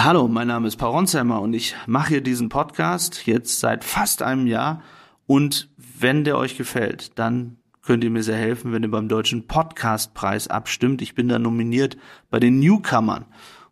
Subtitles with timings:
[0.00, 4.22] Hallo, mein Name ist Paul Ronsheimer und ich mache hier diesen Podcast jetzt seit fast
[4.22, 4.80] einem Jahr.
[5.26, 9.48] Und wenn der euch gefällt, dann könnt ihr mir sehr helfen, wenn ihr beim Deutschen
[9.48, 11.02] Podcastpreis abstimmt.
[11.02, 11.96] Ich bin da nominiert
[12.30, 13.24] bei den Newcomern.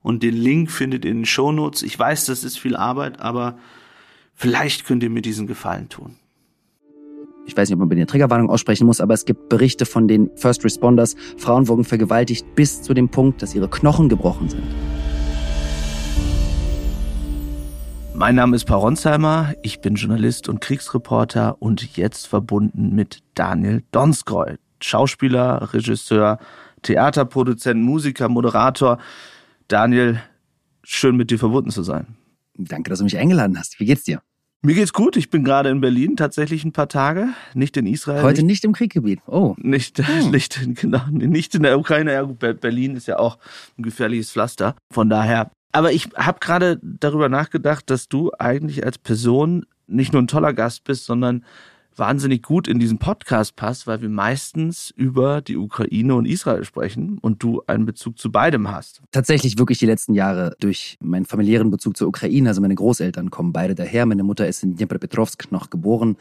[0.03, 1.85] Und den Link findet ihr in den Shownotes.
[1.85, 3.57] Ich weiß, das ist viel Arbeit, aber
[4.35, 6.17] vielleicht könnt ihr mir diesen Gefallen tun
[7.49, 10.09] ich weiß nicht, ob man bei der Triggerwarnung aussprechen muss, aber es gibt Berichte von
[10.09, 14.65] den First Responders, Frauen wurden vergewaltigt bis zu dem Punkt, dass ihre Knochen gebrochen sind.
[18.17, 23.83] Mein Name ist Paul Ronsheimer, ich bin Journalist und Kriegsreporter und jetzt verbunden mit Daniel
[23.93, 26.39] Donskoy, Schauspieler, Regisseur,
[26.81, 28.97] Theaterproduzent, Musiker, Moderator.
[29.69, 30.23] Daniel,
[30.83, 32.07] schön mit dir verbunden zu sein.
[32.57, 33.79] Danke, dass du mich eingeladen hast.
[33.81, 34.23] Wie geht's dir?
[34.63, 35.19] Mir geht's gut.
[35.19, 38.23] Ich bin gerade in Berlin, tatsächlich ein paar Tage, nicht in Israel.
[38.23, 39.21] Heute nicht, nicht im Krieggebiet.
[39.27, 39.55] Oh.
[39.59, 40.31] Nicht, hm.
[40.31, 42.15] nicht, genau, nicht in der Ukraine.
[42.15, 43.37] Ja, Berlin ist ja auch
[43.77, 44.75] ein gefährliches Pflaster.
[44.91, 45.51] Von daher.
[45.77, 50.55] Aber ich habe gerade darüber nachgedacht, dass du eigentlich als Person nicht nur ein toller
[50.55, 51.45] Gast bist, sondern
[51.95, 57.19] wahnsinnig gut in diesen Podcast passt, weil wir meistens über die Ukraine und Israel sprechen
[57.19, 59.03] und du einen Bezug zu beidem hast.
[59.13, 62.49] Tatsächlich wirklich die letzten Jahre durch meinen familiären Bezug zur Ukraine.
[62.49, 64.07] Also meine Großeltern kommen beide daher.
[64.07, 66.17] Meine Mutter ist in Dnipropetrovsk noch geboren.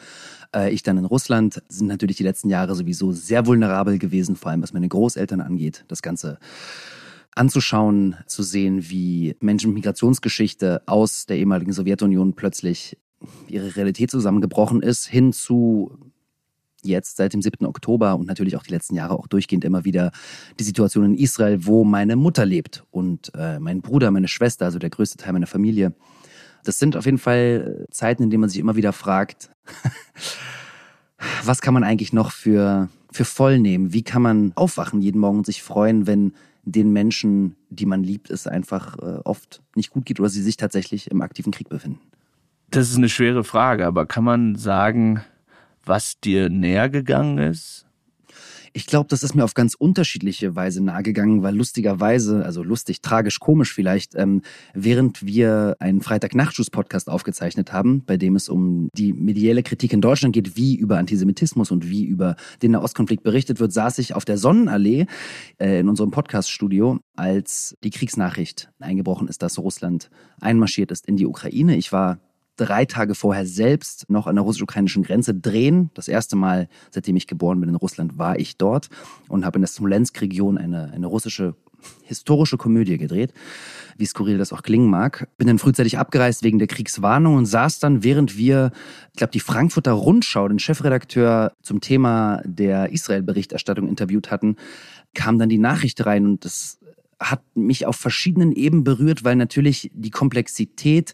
[0.54, 1.64] Äh, ich dann in Russland.
[1.70, 5.86] Sind natürlich die letzten Jahre sowieso sehr vulnerabel gewesen, vor allem was meine Großeltern angeht.
[5.88, 6.40] Das Ganze
[7.36, 12.98] anzuschauen, zu sehen, wie Menschen mit Migrationsgeschichte aus der ehemaligen Sowjetunion plötzlich
[13.48, 15.98] ihre Realität zusammengebrochen ist, hin zu
[16.82, 17.66] jetzt seit dem 7.
[17.66, 20.12] Oktober und natürlich auch die letzten Jahre auch durchgehend immer wieder
[20.60, 24.80] die Situation in Israel, wo meine Mutter lebt und äh, mein Bruder, meine Schwester, also
[24.80, 25.94] der größte Teil meiner Familie.
[26.64, 29.50] Das sind auf jeden Fall Zeiten, in denen man sich immer wieder fragt,
[31.44, 33.94] was kann man eigentlich noch für, für voll nehmen?
[33.94, 36.34] Wie kann man aufwachen jeden Morgen und sich freuen, wenn
[36.66, 40.58] den Menschen, die man liebt, es einfach äh, oft nicht gut geht oder sie sich
[40.58, 42.02] tatsächlich im aktiven Krieg befinden?
[42.72, 45.22] Das ist eine schwere Frage, aber kann man sagen,
[45.86, 47.85] was dir näher gegangen ist?
[48.78, 53.40] Ich glaube, das ist mir auf ganz unterschiedliche Weise nahegegangen, weil lustigerweise, also lustig, tragisch,
[53.40, 54.42] komisch vielleicht, ähm,
[54.74, 60.34] während wir einen Freitag-Nachtschuss-Podcast aufgezeichnet haben, bei dem es um die medielle Kritik in Deutschland
[60.34, 64.38] geht, wie über Antisemitismus und wie über den Nahostkonflikt berichtet wird, saß ich auf der
[64.38, 65.06] Sonnenallee
[65.58, 70.10] äh, in unserem Podcast-Studio, als die Kriegsnachricht eingebrochen ist, dass Russland
[70.42, 71.78] einmarschiert ist in die Ukraine.
[71.78, 72.20] Ich war
[72.56, 75.92] drei Tage vorher selbst noch an der russisch-ukrainischen Grenze drehen.
[75.94, 78.90] Das erste Mal, seitdem ich geboren bin in Russland, war ich dort
[79.28, 81.56] und habe in der Smolensk-Region eine, eine russische
[82.04, 83.34] historische Komödie gedreht,
[83.98, 85.28] wie skurril das auch klingen mag.
[85.38, 88.72] Bin dann frühzeitig abgereist wegen der Kriegswarnung und saß dann, während wir,
[89.12, 94.56] ich glaube, die Frankfurter Rundschau, den Chefredakteur zum Thema der Israel-Berichterstattung interviewt hatten,
[95.14, 96.80] kam dann die Nachricht rein und das
[97.20, 101.14] hat mich auf verschiedenen Ebenen berührt, weil natürlich die Komplexität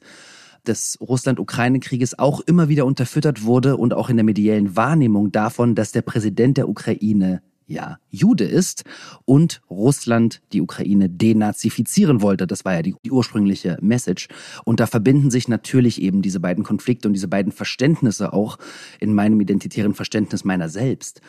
[0.67, 5.91] des Russland-Ukraine-Krieges auch immer wieder unterfüttert wurde und auch in der mediellen Wahrnehmung davon, dass
[5.91, 7.41] der Präsident der Ukraine
[7.71, 8.83] ja Jude ist
[9.25, 12.45] und Russland die Ukraine denazifizieren wollte.
[12.45, 14.27] Das war ja die, die, ursprüngliche Message.
[14.65, 18.57] Und da verbinden sich natürlich eben diese beiden Konflikte und diese beiden Verständnisse auch
[18.99, 21.21] in meinem identitären Verständnis meiner selbst.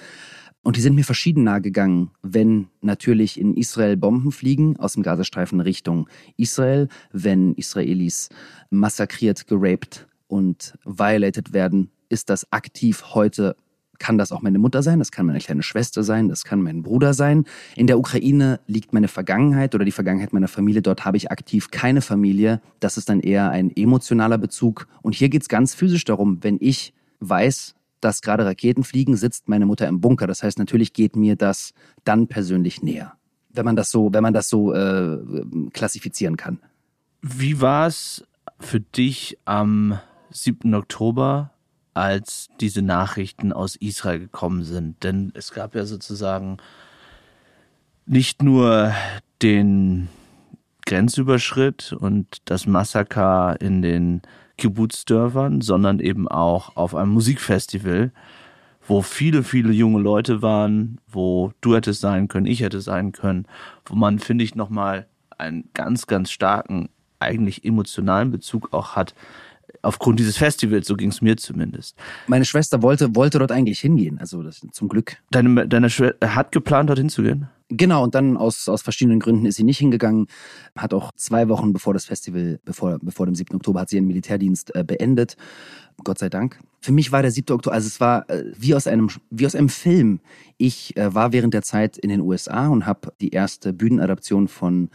[0.62, 5.02] Und die sind mir verschieden nahe gegangen, wenn natürlich in Israel Bomben fliegen aus dem
[5.02, 8.28] Gazastreifen Richtung Israel, wenn Israelis
[8.70, 13.56] massakriert, geraped und violated werden, ist das aktiv heute
[14.02, 16.82] kann das auch meine Mutter sein, das kann meine kleine Schwester sein, das kann mein
[16.82, 17.44] Bruder sein.
[17.76, 20.82] In der Ukraine liegt meine Vergangenheit oder die Vergangenheit meiner Familie.
[20.82, 22.60] Dort habe ich aktiv keine Familie.
[22.80, 24.88] Das ist dann eher ein emotionaler Bezug.
[25.02, 29.48] Und hier geht es ganz physisch darum, wenn ich weiß, dass gerade Raketen fliegen, sitzt
[29.48, 30.26] meine Mutter im Bunker.
[30.26, 31.72] Das heißt, natürlich geht mir das
[32.04, 33.14] dann persönlich näher,
[33.50, 35.18] wenn man das so, wenn man das so äh,
[35.72, 36.58] klassifizieren kann.
[37.22, 38.24] Wie war es
[38.58, 39.98] für dich am
[40.30, 40.74] 7.
[40.74, 41.50] Oktober,
[41.94, 45.02] als diese Nachrichten aus Israel gekommen sind?
[45.04, 46.56] Denn es gab ja sozusagen
[48.06, 48.92] nicht nur
[49.42, 50.08] den
[50.86, 54.22] Grenzüberschritt und das Massaker in den
[54.62, 58.12] Kibbutzdörfern, sondern eben auch auf einem Musikfestival,
[58.86, 63.46] wo viele, viele junge Leute waren, wo du hättest sein können, ich hätte sein können,
[63.84, 65.06] wo man, finde ich, nochmal
[65.36, 69.14] einen ganz, ganz starken, eigentlich emotionalen Bezug auch hat
[69.80, 71.96] aufgrund dieses Festivals, so ging es mir zumindest.
[72.28, 75.16] Meine Schwester wollte, wollte dort eigentlich hingehen, also das, zum Glück.
[75.30, 77.48] Deine, deine Schwester hat geplant, dorthin zu gehen?
[77.74, 80.26] Genau, und dann aus, aus verschiedenen Gründen ist sie nicht hingegangen.
[80.76, 83.56] Hat auch zwei Wochen bevor das Festival, bevor, bevor dem 7.
[83.56, 85.36] Oktober, hat sie ihren Militärdienst äh, beendet.
[86.04, 86.60] Gott sei Dank.
[86.80, 87.54] Für mich war der 7.
[87.54, 90.20] Oktober, also es war äh, wie, aus einem, wie aus einem Film.
[90.58, 94.90] Ich äh, war während der Zeit in den USA und habe die erste Bühnenadaption von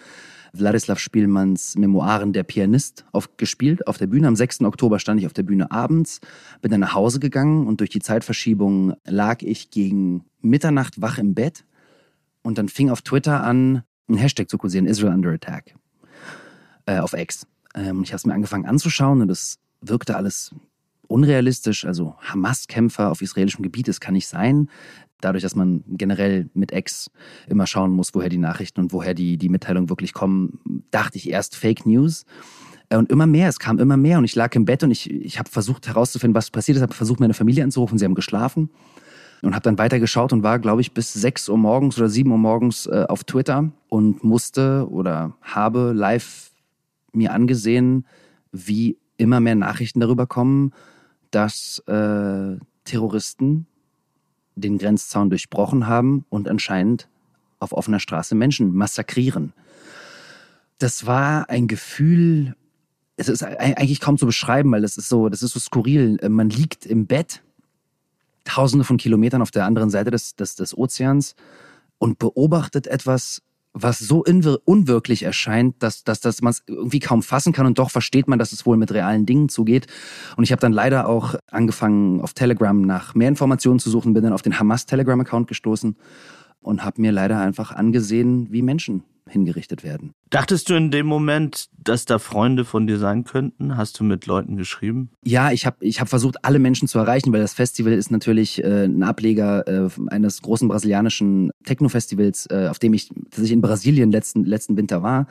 [0.53, 4.27] Wladislav Spielmanns Memoiren Der Pianist aufgespielt auf der Bühne.
[4.27, 4.61] Am 6.
[4.61, 6.19] Oktober stand ich auf der Bühne abends,
[6.61, 11.33] bin dann nach Hause gegangen und durch die Zeitverschiebung lag ich gegen Mitternacht wach im
[11.33, 11.63] Bett
[12.47, 15.75] und dann fing auf Twitter an, ein Hashtag zu kursieren, Israel Under Attack,
[16.85, 17.45] äh, auf X.
[17.75, 20.55] Ähm, ich habe es mir angefangen anzuschauen und es wirkte alles
[21.09, 21.83] unrealistisch.
[21.83, 24.69] Also Hamas-Kämpfer auf israelischem Gebiet, das kann nicht sein.
[25.19, 27.11] Dadurch, dass man generell mit Ex
[27.49, 31.29] immer schauen muss, woher die Nachrichten und woher die, die Mitteilungen wirklich kommen, dachte ich
[31.29, 32.23] erst Fake News.
[32.87, 35.11] Äh, und immer mehr, es kam immer mehr und ich lag im Bett und ich,
[35.11, 38.69] ich habe versucht herauszufinden, was passiert ist, habe versucht, meine Familie anzurufen, sie haben geschlafen
[39.41, 42.29] und habe dann weiter geschaut und war, glaube ich, bis 6 Uhr morgens oder 7
[42.31, 46.51] Uhr morgens äh, auf Twitter und musste oder habe live
[47.11, 48.05] mir angesehen,
[48.51, 50.73] wie immer mehr Nachrichten darüber kommen,
[51.31, 53.67] dass äh, Terroristen
[54.55, 57.09] den Grenzzaun durchbrochen haben und anscheinend
[57.59, 59.53] auf offener Straße Menschen massakrieren.
[60.77, 62.55] Das war ein Gefühl,
[63.17, 66.19] es ist eigentlich kaum zu beschreiben, weil das ist so, das ist so skurril.
[66.29, 67.41] Man liegt im Bett,
[68.47, 71.35] tausende von Kilometern auf der anderen Seite des, des, des Ozeans
[71.97, 73.41] und beobachtet etwas,
[73.73, 74.23] was so
[74.65, 78.39] unwirklich erscheint, dass, dass, dass man es irgendwie kaum fassen kann und doch versteht man,
[78.39, 79.87] dass es wohl mit realen Dingen zugeht.
[80.35, 84.23] Und ich habe dann leider auch angefangen, auf Telegram nach mehr Informationen zu suchen, bin
[84.23, 85.95] dann auf den Hamas Telegram-Account gestoßen
[86.61, 90.13] und habe mir leider einfach angesehen, wie Menschen hingerichtet werden.
[90.29, 93.77] Dachtest du in dem Moment, dass da Freunde von dir sein könnten?
[93.77, 95.09] Hast du mit Leuten geschrieben?
[95.23, 98.63] Ja, ich habe ich hab versucht, alle Menschen zu erreichen, weil das Festival ist natürlich
[98.63, 104.11] äh, ein Ableger äh, eines großen brasilianischen Techno-Festivals, äh, auf dem ich tatsächlich in Brasilien
[104.11, 105.27] letzten, letzten Winter war.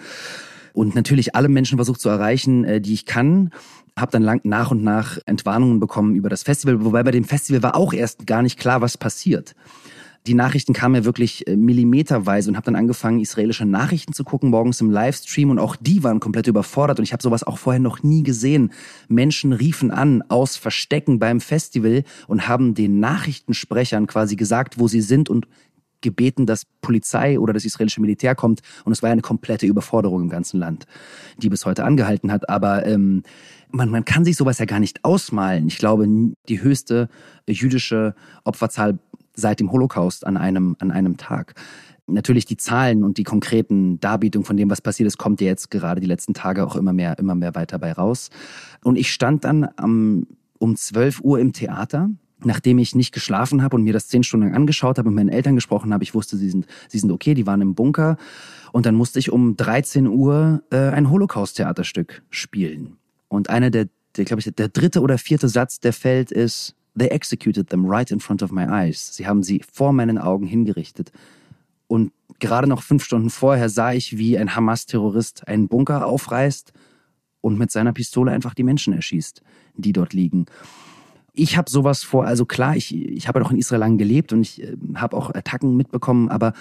[0.73, 3.51] Und natürlich alle Menschen versucht zu erreichen, äh, die ich kann
[3.99, 7.63] habe dann lang, nach und nach Entwarnungen bekommen über das Festival, wobei bei dem Festival
[7.63, 9.55] war auch erst gar nicht klar, was passiert
[10.27, 14.51] die Nachrichten kamen ja wirklich äh, millimeterweise und habe dann angefangen, israelische Nachrichten zu gucken,
[14.51, 17.81] morgens im Livestream und auch die waren komplett überfordert und ich habe sowas auch vorher
[17.81, 18.73] noch nie gesehen.
[19.09, 25.01] Menschen riefen an aus Verstecken beim Festival und haben den Nachrichtensprechern quasi gesagt, wo sie
[25.01, 25.47] sind und
[26.01, 28.61] gebeten, dass Polizei oder das israelische Militär kommt.
[28.85, 30.87] Und es war eine komplette Überforderung im ganzen Land,
[31.39, 32.49] die bis heute angehalten hat.
[32.49, 33.23] Aber ähm,
[33.71, 35.67] man, man kann sich sowas ja gar nicht ausmalen.
[35.67, 36.07] Ich glaube,
[36.49, 37.09] die höchste
[37.49, 38.15] jüdische
[38.45, 38.99] Opferzahl
[39.37, 41.55] seit dem Holocaust an einem, an einem Tag.
[42.09, 45.71] Natürlich die Zahlen und die konkreten Darbietungen von dem, was passiert ist, kommt ja jetzt
[45.71, 48.31] gerade die letzten Tage auch immer mehr, immer mehr weiter bei raus.
[48.83, 50.27] Und ich stand dann am,
[50.59, 52.11] um 12 Uhr im Theater
[52.45, 55.29] nachdem ich nicht geschlafen habe und mir das zehn Stunden lang angeschaut habe und meinen
[55.29, 58.17] Eltern gesprochen habe, ich wusste, sie sind, sie sind okay, die waren im Bunker.
[58.73, 62.99] Und dann musste ich um 13 Uhr äh, ein Holocaust-Theaterstück spielen.
[63.29, 67.09] Und einer der, der glaube ich, der dritte oder vierte Satz, der fällt, ist, They
[67.09, 69.15] executed them right in front of my eyes.
[69.15, 71.13] Sie haben sie vor meinen Augen hingerichtet.
[71.89, 76.73] Und gerade noch fünf Stunden vorher sah ich, wie ein Hamas-Terrorist einen Bunker aufreißt
[77.41, 79.43] und mit seiner Pistole einfach die Menschen erschießt,
[79.77, 80.47] die dort liegen.
[81.33, 84.33] Ich habe sowas vor, also klar, ich, ich habe ja noch in Israel lang gelebt
[84.33, 86.55] und ich äh, habe auch Attacken mitbekommen, aber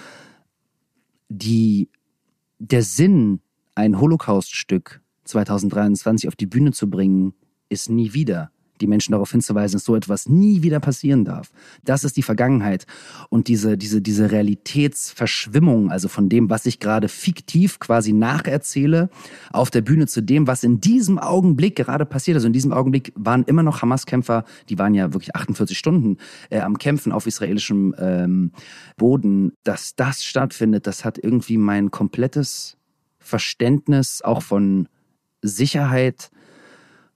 [1.28, 1.88] die,
[2.58, 3.40] der Sinn,
[3.74, 7.34] ein Holocaust-Stück 2023 auf die Bühne zu bringen,
[7.68, 8.50] ist nie wieder
[8.80, 11.50] die Menschen darauf hinzuweisen, dass so etwas nie wieder passieren darf.
[11.84, 12.86] Das ist die Vergangenheit.
[13.28, 19.10] Und diese, diese, diese Realitätsverschwimmung, also von dem, was ich gerade fiktiv quasi nacherzähle,
[19.52, 22.36] auf der Bühne zu dem, was in diesem Augenblick gerade passiert.
[22.36, 26.18] Also in diesem Augenblick waren immer noch Hamas-Kämpfer, die waren ja wirklich 48 Stunden
[26.50, 28.52] äh, am Kämpfen auf israelischem ähm,
[28.96, 29.52] Boden.
[29.64, 32.76] Dass das stattfindet, das hat irgendwie mein komplettes
[33.18, 34.88] Verständnis auch von
[35.42, 36.30] Sicherheit,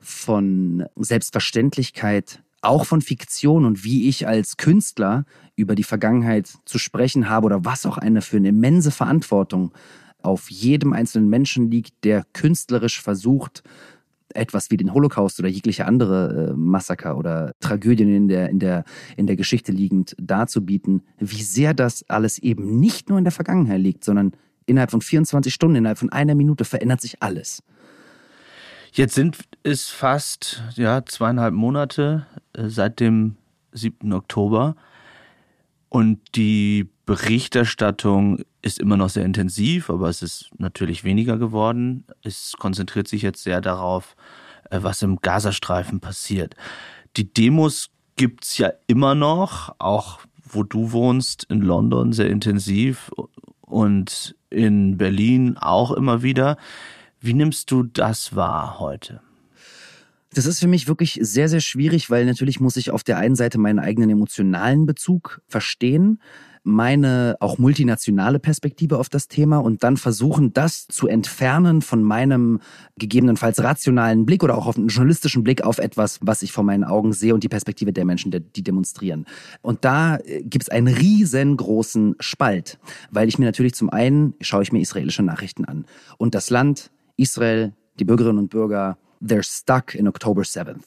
[0.01, 5.25] von Selbstverständlichkeit, auch von Fiktion und wie ich als Künstler
[5.57, 9.73] über die Vergangenheit zu sprechen habe oder was auch eine für eine immense Verantwortung
[10.23, 13.63] auf jedem einzelnen Menschen liegt, der künstlerisch versucht,
[14.35, 18.85] etwas wie den Holocaust oder jegliche andere äh, Massaker oder Tragödien in der, in, der,
[19.17, 23.81] in der Geschichte liegend darzubieten, wie sehr das alles eben nicht nur in der Vergangenheit
[23.81, 24.33] liegt, sondern
[24.67, 27.63] innerhalb von 24 Stunden, innerhalb von einer Minute verändert sich alles.
[28.93, 33.37] Jetzt sind es fast ja, zweieinhalb Monate äh, seit dem
[33.73, 34.13] 7.
[34.13, 34.75] Oktober
[35.89, 42.05] und die Berichterstattung ist immer noch sehr intensiv, aber es ist natürlich weniger geworden.
[42.23, 44.17] Es konzentriert sich jetzt sehr darauf,
[44.71, 46.57] äh, was im Gazastreifen passiert.
[47.17, 50.21] Die Demos gibt es ja immer noch, auch
[50.53, 53.11] wo du wohnst, in London sehr intensiv
[53.61, 56.57] und in Berlin auch immer wieder.
[57.21, 59.21] Wie nimmst du das wahr heute?
[60.33, 63.35] Das ist für mich wirklich sehr, sehr schwierig, weil natürlich muss ich auf der einen
[63.35, 66.21] Seite meinen eigenen emotionalen Bezug verstehen.
[66.63, 72.61] meine auch multinationale Perspektive auf das Thema und dann versuchen, das zu entfernen von meinem
[72.99, 76.85] gegebenenfalls rationalen Blick oder auch auf einen journalistischen Blick auf etwas, was ich vor meinen
[76.85, 79.25] Augen sehe und die Perspektive der Menschen, die demonstrieren.
[79.63, 82.79] Und da äh, gibt es einen riesengroßen Spalt,
[83.11, 85.87] weil ich mir natürlich zum einen schaue ich mir israelische Nachrichten an
[86.19, 90.85] und das Land Israel, die Bürgerinnen und Bürger, they're stuck in October 7th.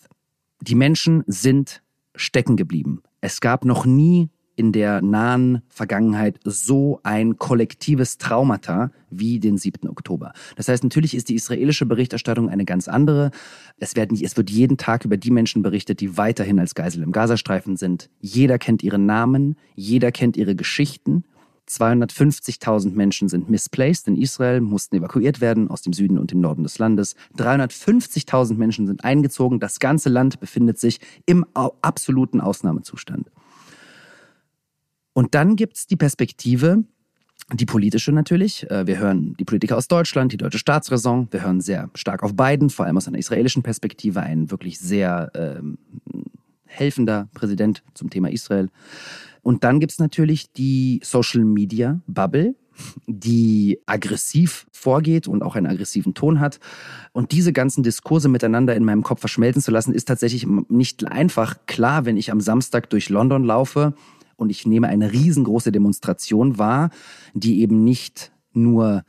[0.62, 1.82] Die Menschen sind
[2.16, 3.02] stecken geblieben.
[3.22, 9.90] Es gab noch nie in der nahen Vergangenheit so ein kollektives Traumata wie den 7.
[9.90, 10.34] Oktober.
[10.56, 13.32] Das heißt, natürlich ist die israelische Berichterstattung eine ganz andere.
[13.78, 17.12] Es, werden, es wird jeden Tag über die Menschen berichtet, die weiterhin als Geisel im
[17.12, 18.10] Gazastreifen sind.
[18.20, 21.24] Jeder kennt ihre Namen, jeder kennt ihre Geschichten.
[21.70, 26.64] 250.000 Menschen sind misplaced in Israel, mussten evakuiert werden aus dem Süden und dem Norden
[26.64, 27.16] des Landes.
[27.38, 29.60] 350.000 Menschen sind eingezogen.
[29.60, 33.32] Das ganze Land befindet sich im absoluten Ausnahmezustand.
[35.14, 36.84] Und dann gibt es die Perspektive,
[37.52, 38.70] die politische natürlich.
[38.70, 41.28] Äh, wir hören die Politiker aus Deutschland, die deutsche Staatsräson.
[41.32, 45.32] Wir hören sehr stark auf Biden, vor allem aus einer israelischen Perspektive, ein wirklich sehr
[45.36, 45.78] ähm,
[46.66, 48.70] helfender Präsident zum Thema Israel.
[49.44, 52.56] Und dann gibt es natürlich die Social Media Bubble,
[53.06, 56.60] die aggressiv vorgeht und auch einen aggressiven Ton hat.
[57.12, 61.58] Und diese ganzen Diskurse miteinander in meinem Kopf verschmelzen zu lassen, ist tatsächlich nicht einfach.
[61.68, 63.94] Klar, wenn ich am Samstag durch London laufe
[64.38, 66.90] und ich nehme eine riesengroße Demonstration wahr,
[67.34, 69.04] die eben nicht nur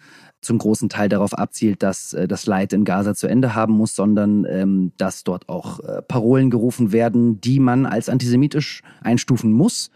[0.45, 3.95] zum großen Teil darauf abzielt, dass äh, das Leid in Gaza zu Ende haben muss,
[3.95, 9.91] sondern ähm, dass dort auch äh, Parolen gerufen werden, die man als antisemitisch einstufen muss.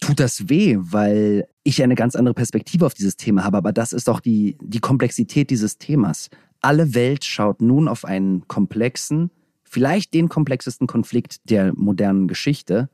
[0.00, 3.92] Tut das weh, weil ich eine ganz andere Perspektive auf dieses Thema habe, aber das
[3.92, 6.28] ist auch die, die Komplexität dieses Themas.
[6.60, 9.30] Alle Welt schaut nun auf einen komplexen,
[9.62, 12.88] vielleicht den komplexesten Konflikt der modernen Geschichte,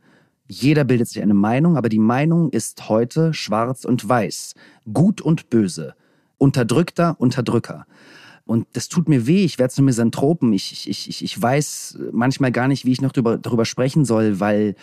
[0.52, 4.54] jeder bildet sich eine Meinung, aber die Meinung ist heute schwarz und weiß,
[4.92, 5.94] gut und böse,
[6.42, 7.87] unterdrückter, Unterdrücker.
[8.44, 10.52] Und das tut mir weh, ich werde zu Misanthropen.
[10.52, 14.40] Ich, ich, ich, ich weiß manchmal gar nicht, wie ich noch darüber, darüber sprechen soll,
[14.40, 14.75] weil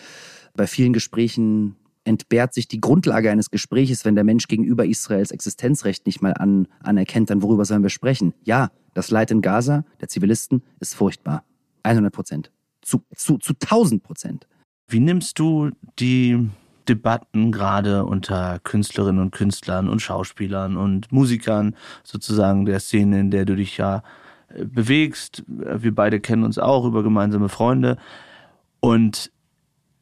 [0.56, 1.76] bei vielen Gesprächen
[2.06, 6.70] entbehrt sich die Grundlage eines Gespräches, wenn der Mensch gegenüber Israels Existenzrecht nicht mal an,
[6.82, 8.34] anerkennt, dann worüber sollen wir sprechen?
[8.46, 11.44] Ja, das Leid in Gaza der Zivilisten ist furchtbar.
[11.84, 12.52] 100 Prozent.
[12.82, 14.48] Zu, zu, zu 1000 Prozent.
[14.88, 16.50] Wie nimmst du die
[16.90, 23.46] Debatten gerade unter Künstlerinnen und Künstlern und Schauspielern und Musikern sozusagen der Szene, in der
[23.46, 24.04] du dich ja
[24.50, 25.44] äh, bewegst?
[25.48, 27.98] Wir beide kennen uns auch über gemeinsame Freunde.
[28.80, 29.32] Und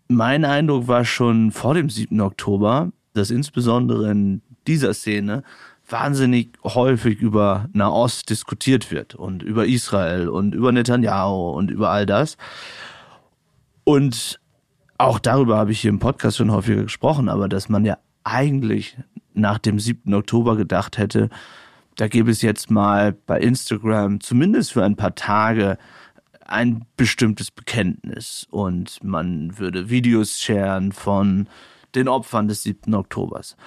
[0.07, 2.21] mein Eindruck war schon vor dem 7.
[2.21, 5.43] Oktober, dass insbesondere in dieser Szene
[5.89, 12.05] wahnsinnig häufig über Nahost diskutiert wird und über Israel und über Netanyahu und über all
[12.05, 12.37] das.
[13.83, 14.39] Und
[14.97, 18.97] auch darüber habe ich hier im Podcast schon häufiger gesprochen, aber dass man ja eigentlich
[19.33, 20.13] nach dem 7.
[20.13, 21.29] Oktober gedacht hätte,
[21.95, 25.77] da gäbe es jetzt mal bei Instagram zumindest für ein paar Tage
[26.45, 31.47] ein bestimmtes Bekenntnis und man würde Videos sharen von
[31.95, 32.93] den Opfern des 7.
[32.93, 33.57] Oktobers.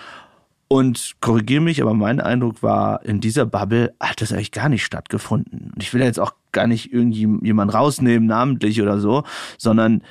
[0.68, 4.84] Und korrigiere mich, aber mein Eindruck war, in dieser Bubble hat das eigentlich gar nicht
[4.84, 5.72] stattgefunden.
[5.75, 9.25] Und ich will jetzt auch gar nicht irgendjemand rausnehmen, namentlich oder so,
[9.58, 10.02] sondern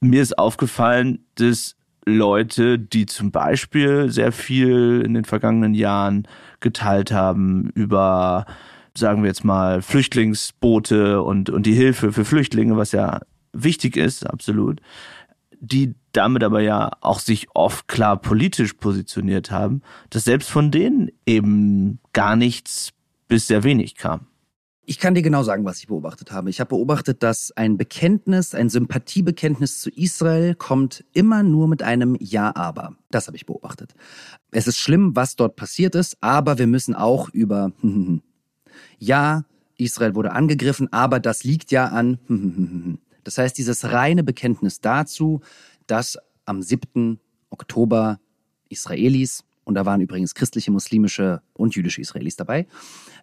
[0.00, 1.76] mir ist aufgefallen, dass
[2.06, 6.28] Leute, die zum Beispiel sehr viel in den vergangenen Jahren
[6.60, 8.46] geteilt haben über,
[8.96, 13.20] sagen wir jetzt mal, Flüchtlingsboote und, und die Hilfe für Flüchtlinge, was ja
[13.52, 14.80] wichtig ist, absolut,
[15.58, 21.10] die damit aber ja auch sich oft klar politisch positioniert haben, dass selbst von denen
[21.26, 22.92] eben gar nichts
[23.28, 24.26] bis sehr wenig kam.
[24.88, 26.48] Ich kann dir genau sagen, was ich beobachtet habe.
[26.48, 32.16] Ich habe beobachtet, dass ein Bekenntnis, ein Sympathiebekenntnis zu Israel kommt immer nur mit einem
[32.20, 32.94] Ja, aber.
[33.10, 33.94] Das habe ich beobachtet.
[34.52, 37.72] Es ist schlimm, was dort passiert ist, aber wir müssen auch über
[38.98, 39.44] Ja,
[39.76, 42.18] Israel wurde angegriffen, aber das liegt ja an
[43.24, 45.40] Das heißt, dieses reine Bekenntnis dazu,
[45.88, 47.18] dass am 7.
[47.50, 48.20] Oktober
[48.68, 52.66] Israelis und da waren übrigens christliche, muslimische und jüdische Israelis dabei,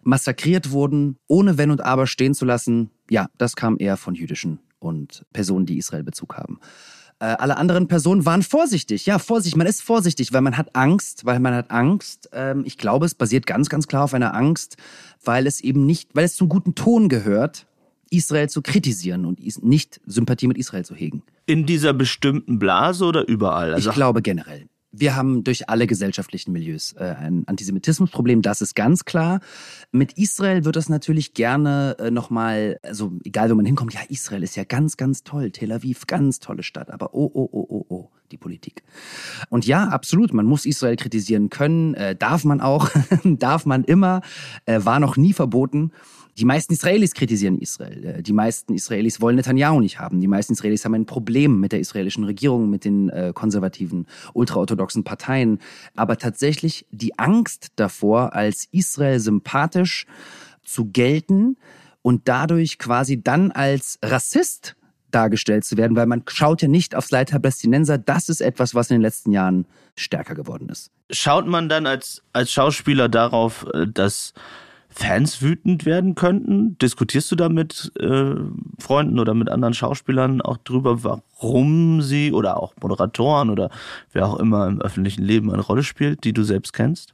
[0.02, 4.60] massakriert wurden, ohne Wenn und Aber stehen zu lassen, ja, das kam eher von jüdischen
[4.78, 6.60] und Personen, die Israel Bezug haben.
[7.18, 9.06] Äh, alle anderen Personen waren vorsichtig.
[9.06, 12.28] Ja, Vorsicht, man ist vorsichtig, weil man hat Angst, weil man hat Angst.
[12.32, 14.76] Ähm, ich glaube, es basiert ganz, ganz klar auf einer Angst,
[15.24, 17.66] weil es eben nicht, weil es zum guten Ton gehört,
[18.10, 21.22] Israel zu kritisieren und nicht Sympathie mit Israel zu hegen.
[21.46, 23.72] In dieser bestimmten Blase oder überall?
[23.72, 28.76] Also ich glaube generell Wir haben durch alle gesellschaftlichen Milieus äh, ein Antisemitismusproblem, das ist
[28.76, 29.40] ganz klar.
[29.90, 34.44] Mit Israel wird das natürlich gerne äh, nochmal, also egal wo man hinkommt, ja, Israel
[34.44, 37.86] ist ja ganz, ganz toll, Tel Aviv, ganz tolle Stadt, aber oh, oh, oh, oh,
[37.88, 38.84] oh, die Politik.
[39.48, 42.88] Und ja, absolut, man muss Israel kritisieren können, äh, darf man auch,
[43.24, 44.22] darf man immer,
[44.66, 45.90] äh, war noch nie verboten.
[46.36, 48.04] Die meisten Israelis kritisieren Israel.
[48.04, 50.20] Äh, die meisten Israelis wollen Netanyahu nicht haben.
[50.20, 55.04] Die meisten Israelis haben ein Problem mit der israelischen Regierung, mit den äh, konservativen, ultraorthodoxen
[55.04, 55.60] Parteien.
[55.94, 60.06] Aber tatsächlich die Angst davor, als Israel sympathisch
[60.64, 61.56] zu gelten
[62.02, 64.76] und dadurch quasi dann als Rassist
[65.10, 67.98] dargestellt zu werden, weil man schaut ja nicht aufs Leiter Palästinenser.
[67.98, 70.90] Das ist etwas, was in den letzten Jahren stärker geworden ist.
[71.10, 74.34] Schaut man dann als, als Schauspieler darauf, äh, dass
[74.96, 76.78] Fans wütend werden könnten?
[76.78, 78.34] Diskutierst du da mit äh,
[78.78, 83.70] Freunden oder mit anderen Schauspielern auch drüber, warum sie oder auch Moderatoren oder
[84.12, 87.12] wer auch immer im öffentlichen Leben eine Rolle spielt, die du selbst kennst?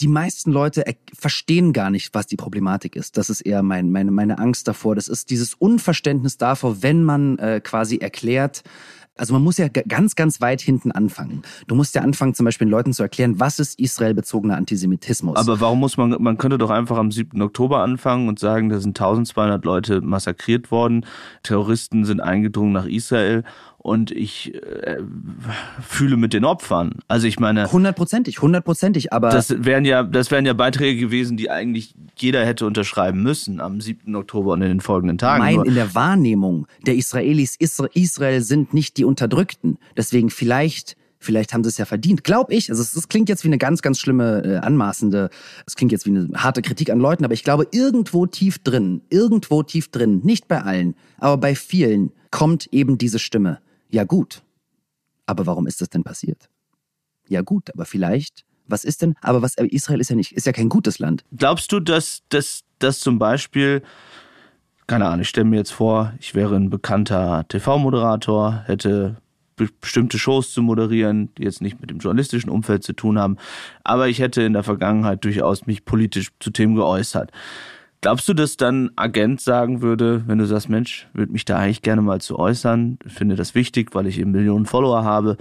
[0.00, 0.82] Die meisten Leute
[1.16, 3.16] verstehen gar nicht, was die Problematik ist.
[3.16, 4.96] Das ist eher mein, meine, meine Angst davor.
[4.96, 8.64] Das ist dieses Unverständnis davor, wenn man äh, quasi erklärt,
[9.20, 11.42] also man muss ja ganz, ganz weit hinten anfangen.
[11.66, 15.36] Du musst ja anfangen, zum Beispiel den Leuten zu erklären, was ist israelbezogener Antisemitismus.
[15.36, 17.40] Aber warum muss man, man könnte doch einfach am 7.
[17.42, 21.04] Oktober anfangen und sagen, da sind 1200 Leute massakriert worden,
[21.42, 23.44] Terroristen sind eingedrungen nach Israel
[23.82, 24.98] und ich äh,
[25.82, 26.96] fühle mit den Opfern.
[27.08, 29.12] Also ich meine hundertprozentig, hundertprozentig.
[29.12, 33.60] Aber das wären ja, das wären ja Beiträge gewesen, die eigentlich jeder hätte unterschreiben müssen
[33.60, 34.14] am 7.
[34.14, 35.42] Oktober und in den folgenden Tagen.
[35.42, 39.78] Nein, in der Wahrnehmung der Israelis, Israel sind nicht die Unterdrückten.
[39.96, 42.70] Deswegen vielleicht Vielleicht haben sie es ja verdient, glaube ich.
[42.70, 45.28] Also es, klingt jetzt wie eine ganz, ganz schlimme, äh, anmaßende,
[45.66, 49.02] es klingt jetzt wie eine harte Kritik an Leuten, aber ich glaube, irgendwo tief drin,
[49.10, 53.58] irgendwo tief drin, nicht bei allen, aber bei vielen, kommt eben diese Stimme.
[53.90, 54.42] Ja gut,
[55.26, 56.48] aber warum ist das denn passiert?
[57.28, 60.52] Ja gut, aber vielleicht, was ist denn, aber was, Israel ist ja nicht, ist ja
[60.52, 61.24] kein gutes Land.
[61.36, 63.82] Glaubst du, dass, dass, dass zum Beispiel,
[64.86, 69.16] keine Ahnung, ich stelle mir jetzt vor, ich wäre ein bekannter TV-Moderator, hätte
[69.80, 73.36] bestimmte Shows zu moderieren, die jetzt nicht mit dem journalistischen Umfeld zu tun haben,
[73.84, 77.30] aber ich hätte in der Vergangenheit durchaus mich politisch zu Themen geäußert.
[78.02, 81.82] Glaubst du, dass dann Agent sagen würde, wenn du sagst, Mensch, würde mich da eigentlich
[81.82, 85.36] gerne mal zu äußern, finde das wichtig, weil ich eben Millionen Follower habe.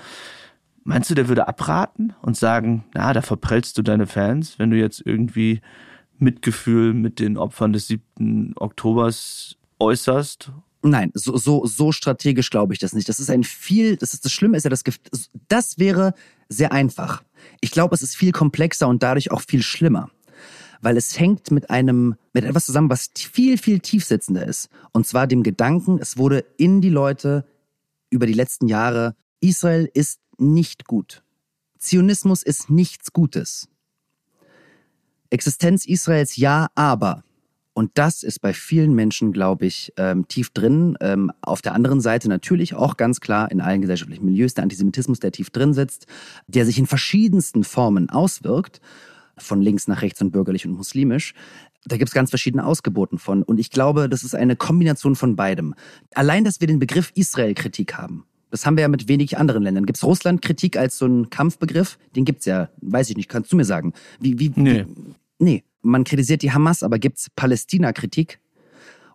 [0.83, 4.77] Meinst du, der würde abraten und sagen, na, da verprellst du deine Fans, wenn du
[4.77, 5.61] jetzt irgendwie
[6.17, 8.53] Mitgefühl mit den Opfern des 7.
[8.57, 10.51] Oktobers äußerst?
[10.81, 13.07] Nein, so, so, so strategisch glaube ich das nicht.
[13.07, 14.83] Das ist ein viel, das ist das Schlimme ist ja das.
[15.47, 16.13] Das wäre
[16.49, 17.23] sehr einfach.
[17.61, 20.09] Ich glaube, es ist viel komplexer und dadurch auch viel schlimmer
[20.81, 24.69] weil es hängt mit einem, mit etwas zusammen, was viel, viel tiefsitzender ist.
[24.91, 27.45] Und zwar dem Gedanken, es wurde in die Leute
[28.09, 31.23] über die letzten Jahre, Israel ist nicht gut.
[31.77, 33.67] Zionismus ist nichts Gutes.
[35.29, 37.23] Existenz Israels ja, aber.
[37.73, 40.97] Und das ist bei vielen Menschen, glaube ich, ähm, tief drin.
[40.99, 45.19] Ähm, auf der anderen Seite natürlich auch ganz klar in allen gesellschaftlichen Milieus der Antisemitismus,
[45.19, 46.05] der tief drin sitzt,
[46.47, 48.81] der sich in verschiedensten Formen auswirkt
[49.39, 51.33] von links nach rechts und bürgerlich und muslimisch.
[51.85, 53.43] Da gibt es ganz verschiedene Ausgeboten von.
[53.43, 55.75] Und ich glaube, das ist eine Kombination von beidem.
[56.13, 59.85] Allein, dass wir den Begriff Israel-Kritik haben, das haben wir ja mit wenig anderen Ländern.
[59.85, 61.97] Gibt es Russland-Kritik als so einen Kampfbegriff?
[62.15, 63.93] Den gibt's ja, weiß ich nicht, kannst du mir sagen.
[64.19, 64.85] Wie, wie, nee.
[64.85, 68.39] Wie, nee, man kritisiert die Hamas, aber gibt's Palästina-Kritik?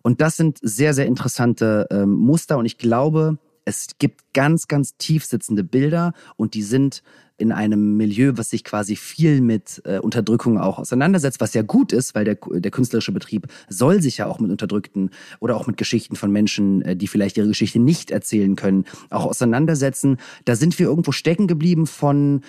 [0.01, 2.57] Und das sind sehr, sehr interessante ähm, Muster.
[2.57, 7.01] Und ich glaube, es gibt ganz, ganz tief sitzende Bilder und die sind
[7.37, 11.91] in einem Milieu, was sich quasi viel mit äh, Unterdrückung auch auseinandersetzt, was ja gut
[11.91, 15.77] ist, weil der, der künstlerische Betrieb soll sich ja auch mit Unterdrückten oder auch mit
[15.77, 20.17] Geschichten von Menschen, äh, die vielleicht ihre Geschichte nicht erzählen können, auch auseinandersetzen.
[20.45, 22.41] Da sind wir irgendwo stecken geblieben von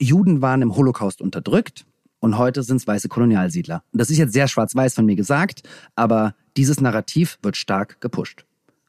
[0.00, 1.84] Juden waren im Holocaust unterdrückt
[2.20, 3.82] und heute sind es weiße Kolonialsiedler.
[3.92, 5.62] Und das ist jetzt sehr schwarz-weiß von mir gesagt,
[5.96, 8.44] aber dieses Narrativ wird stark gepusht.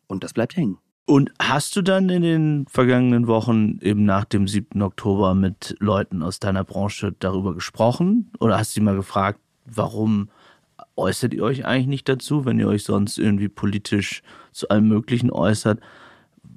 [0.07, 0.77] Und das bleibt hängen.
[1.09, 4.79] Und hast du dann in den vergangenen Wochen eben nach dem 7.
[4.83, 8.29] Oktober mit Leuten aus deiner Branche darüber gesprochen?
[8.39, 10.29] Oder hast du sie mal gefragt, warum
[10.95, 15.31] äußert ihr euch eigentlich nicht dazu, wenn ihr euch sonst irgendwie politisch zu allem Möglichen
[15.31, 15.79] äußert?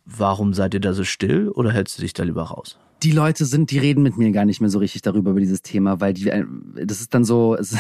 [0.05, 2.79] Warum seid ihr da so still oder hältst du dich da lieber raus?
[3.03, 5.63] Die Leute sind, die reden mit mir gar nicht mehr so richtig darüber, über dieses
[5.63, 6.45] Thema, weil die, äh,
[6.85, 7.77] das ist dann so, es,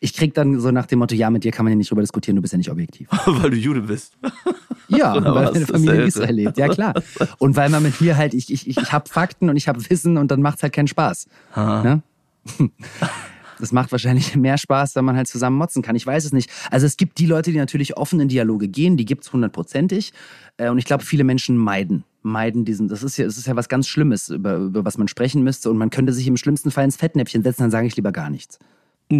[0.00, 2.02] ich krieg dann so nach dem Motto, ja, mit dir kann man ja nicht drüber
[2.02, 3.08] diskutieren, du bist ja nicht objektiv.
[3.26, 4.16] weil du Jude bist.
[4.88, 6.94] Ja, weil meine Familie in Israel lebt, ja klar.
[7.38, 10.16] Und weil man mit mir halt, ich, ich, ich habe Fakten und ich habe Wissen
[10.18, 11.28] und dann macht's halt keinen Spaß.
[11.56, 12.02] Ne?
[13.58, 15.96] Das macht wahrscheinlich mehr Spaß, wenn man halt zusammen motzen kann.
[15.96, 16.50] Ich weiß es nicht.
[16.70, 20.12] Also es gibt die Leute, die natürlich offen in Dialoge gehen, die gibt es hundertprozentig.
[20.56, 23.54] Äh, und ich glaube, viele Menschen meiden meiden diesen, das ist ja, das ist ja
[23.54, 26.70] was ganz Schlimmes, über, über was man sprechen müsste und man könnte sich im schlimmsten
[26.70, 28.58] Fall ins Fettnäpfchen setzen, dann sage ich lieber gar nichts.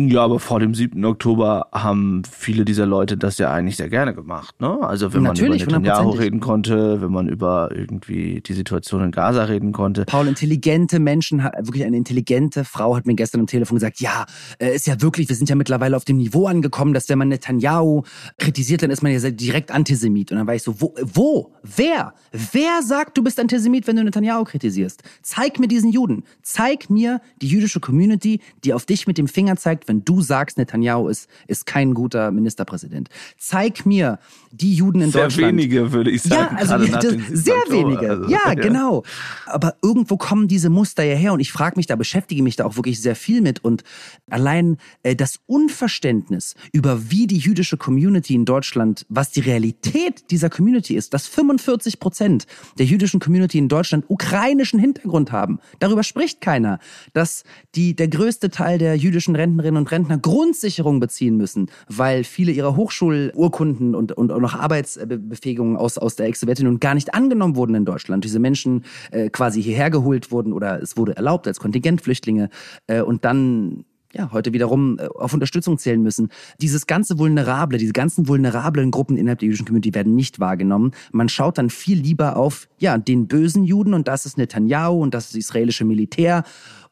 [0.08, 1.04] Ja, aber vor dem 7.
[1.04, 4.60] Oktober haben viele dieser Leute das ja eigentlich sehr gerne gemacht.
[4.60, 4.78] Ne?
[4.82, 9.10] Also wenn man Natürlich, über Netanyahu reden konnte, wenn man über irgendwie die Situation in
[9.10, 10.04] Gaza reden konnte.
[10.04, 14.26] Paul, intelligente Menschen, wirklich eine intelligente Frau hat mir gestern am Telefon gesagt, ja,
[14.58, 17.28] äh, ist ja wirklich, wir sind ja mittlerweile auf dem Niveau angekommen, dass wenn man
[17.28, 18.02] Netanyahu
[18.38, 20.30] kritisiert, dann ist man ja direkt Antisemit.
[20.32, 24.04] Und dann war ich so, wo, wo, wer, wer sagt, du bist Antisemit, wenn du
[24.04, 25.02] Netanyahu kritisierst?
[25.22, 26.24] Zeig mir diesen Juden.
[26.42, 30.58] Zeig mir die jüdische Community, die auf dich mit dem Finger zeigt, wenn du sagst,
[30.58, 33.08] Netanyahu ist, ist kein guter Ministerpräsident.
[33.38, 34.18] Zeig mir
[34.50, 35.58] die Juden in sehr Deutschland.
[35.60, 36.56] Sehr wenige, würde ich sagen.
[36.56, 38.10] Ja, also sehr wenige.
[38.10, 39.02] Also, ja, ja, genau.
[39.46, 42.64] Aber irgendwo kommen diese Muster ja her und ich frage mich da, beschäftige mich da
[42.64, 43.82] auch wirklich sehr viel mit und
[44.30, 50.50] allein äh, das Unverständnis über wie die jüdische Community in Deutschland, was die Realität dieser
[50.50, 52.46] Community ist, dass 45 Prozent
[52.78, 55.58] der jüdischen Community in Deutschland ukrainischen Hintergrund haben.
[55.78, 56.78] Darüber spricht keiner.
[57.12, 57.44] Dass
[57.74, 62.52] die, der größte Teil der jüdischen Rentnerinnen Rentnerinnen und Rentner Grundsicherung beziehen müssen, weil viele
[62.52, 67.74] ihrer Hochschulurkunden und, und auch noch Arbeitsbefähigungen aus, aus der Ex-Sowjetunion gar nicht angenommen wurden
[67.74, 68.24] in Deutschland.
[68.24, 72.50] Diese Menschen äh, quasi hierher geholt wurden oder es wurde erlaubt als Kontingentflüchtlinge
[72.86, 76.28] äh, und dann ja, heute wiederum äh, auf Unterstützung zählen müssen.
[76.60, 80.92] Dieses ganze Vulnerable, diese ganzen vulnerablen Gruppen innerhalb der jüdischen Community werden nicht wahrgenommen.
[81.10, 85.14] Man schaut dann viel lieber auf, ja, den bösen Juden und das ist Netanyahu und
[85.14, 86.44] das ist das israelische Militär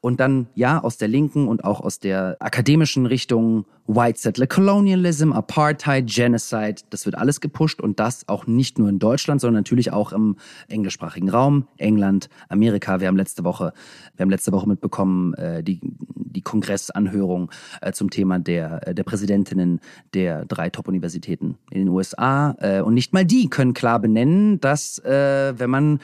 [0.02, 5.32] und dann ja aus der linken und auch aus der akademischen Richtung White Settler Colonialism,
[5.32, 9.92] Apartheid, Genocide, das wird alles gepusht und das auch nicht nur in Deutschland, sondern natürlich
[9.92, 10.36] auch im
[10.68, 13.00] englischsprachigen Raum, England, Amerika.
[13.00, 13.72] Wir haben letzte Woche,
[14.16, 15.80] wir haben letzte Woche mitbekommen äh, die
[16.32, 19.80] die Kongressanhörung äh, zum Thema der äh, der Präsidentinnen
[20.14, 24.98] der drei Top-Universitäten in den USA äh, und nicht mal die können klar benennen, dass
[25.00, 26.00] äh, wenn man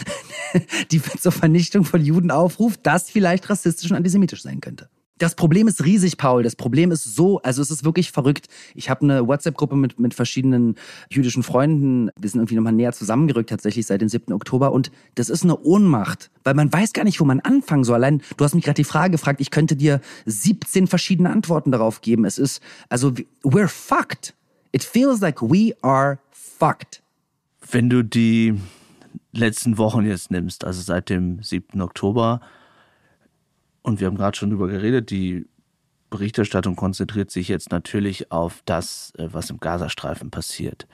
[0.90, 4.88] die zur Vernichtung von Juden aufruft, das vielleicht rassistisch und antisemitisch sein könnte.
[5.18, 6.42] Das Problem ist riesig, Paul.
[6.42, 8.46] Das Problem ist so, also es ist wirklich verrückt.
[8.74, 10.76] Ich habe eine WhatsApp-Gruppe mit, mit verschiedenen
[11.10, 12.10] jüdischen Freunden.
[12.18, 14.32] Wir sind irgendwie nochmal näher zusammengerückt tatsächlich seit dem 7.
[14.32, 14.72] Oktober.
[14.72, 17.96] Und das ist eine Ohnmacht, weil man weiß gar nicht, wo man anfangen soll.
[17.96, 22.00] Allein, du hast mich gerade die Frage gefragt, ich könnte dir 17 verschiedene Antworten darauf
[22.00, 22.24] geben.
[22.24, 24.34] Es ist, also, we're fucked.
[24.72, 27.02] It feels like we are fucked.
[27.70, 28.54] Wenn du die
[29.32, 31.80] letzten Wochen jetzt nimmst, also seit dem 7.
[31.80, 32.40] Oktober,
[33.88, 35.46] und wir haben gerade schon drüber geredet, die
[36.10, 40.86] Berichterstattung konzentriert sich jetzt natürlich auf das, äh, was im Gazastreifen passiert.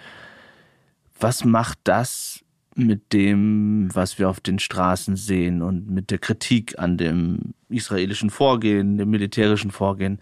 [1.18, 2.40] Was macht das
[2.74, 8.30] mit dem, was wir auf den Straßen sehen und mit der Kritik an dem israelischen
[8.30, 10.18] Vorgehen, dem militärischen Vorgehen?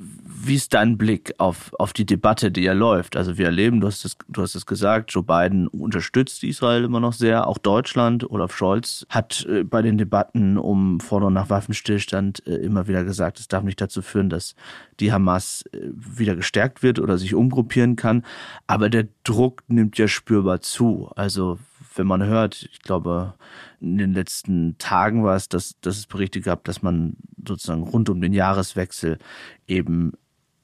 [0.00, 3.16] Wie ist dein Blick auf, auf die Debatte, die ja läuft?
[3.16, 7.00] Also wir erleben, du hast, es, du hast es gesagt, Joe Biden unterstützt Israel immer
[7.00, 8.30] noch sehr, auch Deutschland.
[8.30, 13.40] Olaf Scholz hat äh, bei den Debatten um Forderung nach Waffenstillstand äh, immer wieder gesagt,
[13.40, 14.54] es darf nicht dazu führen, dass
[15.00, 18.24] die Hamas äh, wieder gestärkt wird oder sich umgruppieren kann.
[18.66, 21.10] Aber der Druck nimmt ja spürbar zu.
[21.16, 21.58] Also
[21.98, 23.34] wenn man hört, ich glaube,
[23.80, 28.08] in den letzten Tagen war es, dass, dass es Berichte gab, dass man sozusagen rund
[28.08, 29.18] um den Jahreswechsel
[29.66, 30.12] eben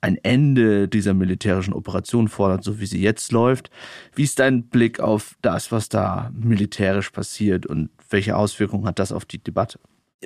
[0.01, 3.70] ein Ende dieser militärischen Operation fordert, so wie sie jetzt läuft.
[4.14, 9.12] Wie ist dein Blick auf das, was da militärisch passiert und welche Auswirkungen hat das
[9.12, 9.79] auf die Debatte?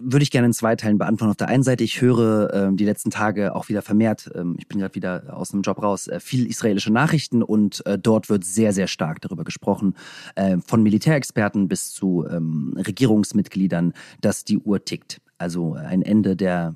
[0.03, 1.31] Würde ich gerne in zwei Teilen beantworten.
[1.31, 4.69] Auf der einen Seite, ich höre ähm, die letzten Tage auch wieder vermehrt, ähm, ich
[4.69, 8.45] bin gerade wieder aus einem Job raus, äh, viel israelische Nachrichten und äh, dort wird
[8.45, 9.95] sehr, sehr stark darüber gesprochen,
[10.35, 15.21] äh, von Militärexperten bis zu ähm, Regierungsmitgliedern, dass die Uhr tickt.
[15.39, 16.75] Also ein Ende der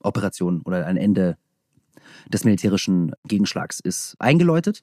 [0.00, 1.36] Operation oder ein Ende
[2.28, 4.82] des militärischen Gegenschlags ist eingeläutet.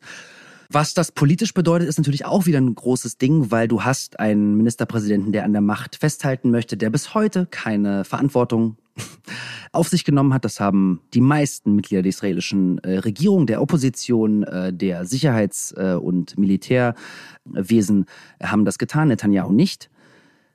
[0.70, 4.56] Was das politisch bedeutet, ist natürlich auch wieder ein großes Ding, weil du hast einen
[4.56, 8.78] Ministerpräsidenten, der an der Macht festhalten möchte, der bis heute keine Verantwortung
[9.72, 10.46] auf sich genommen hat.
[10.46, 15.96] Das haben die meisten Mitglieder der israelischen äh, Regierung, der Opposition, äh, der Sicherheits- äh,
[15.96, 18.06] und Militärwesen
[18.42, 19.90] haben das getan, Netanyahu nicht.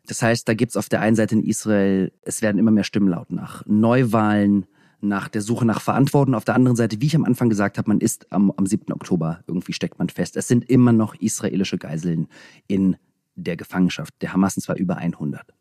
[0.07, 3.09] Das heißt, da gibt's auf der einen Seite in Israel, es werden immer mehr Stimmen
[3.09, 4.67] laut nach Neuwahlen,
[5.01, 6.35] nach der Suche nach Verantwortung.
[6.35, 8.93] Auf der anderen Seite, wie ich am Anfang gesagt habe, man ist am, am 7.
[8.93, 10.37] Oktober, irgendwie steckt man fest.
[10.37, 12.29] Es sind immer noch israelische Geiseln
[12.67, 12.97] in
[13.37, 14.15] der Gefangenschaft.
[14.21, 15.55] Der Hamas sind zwar über 100.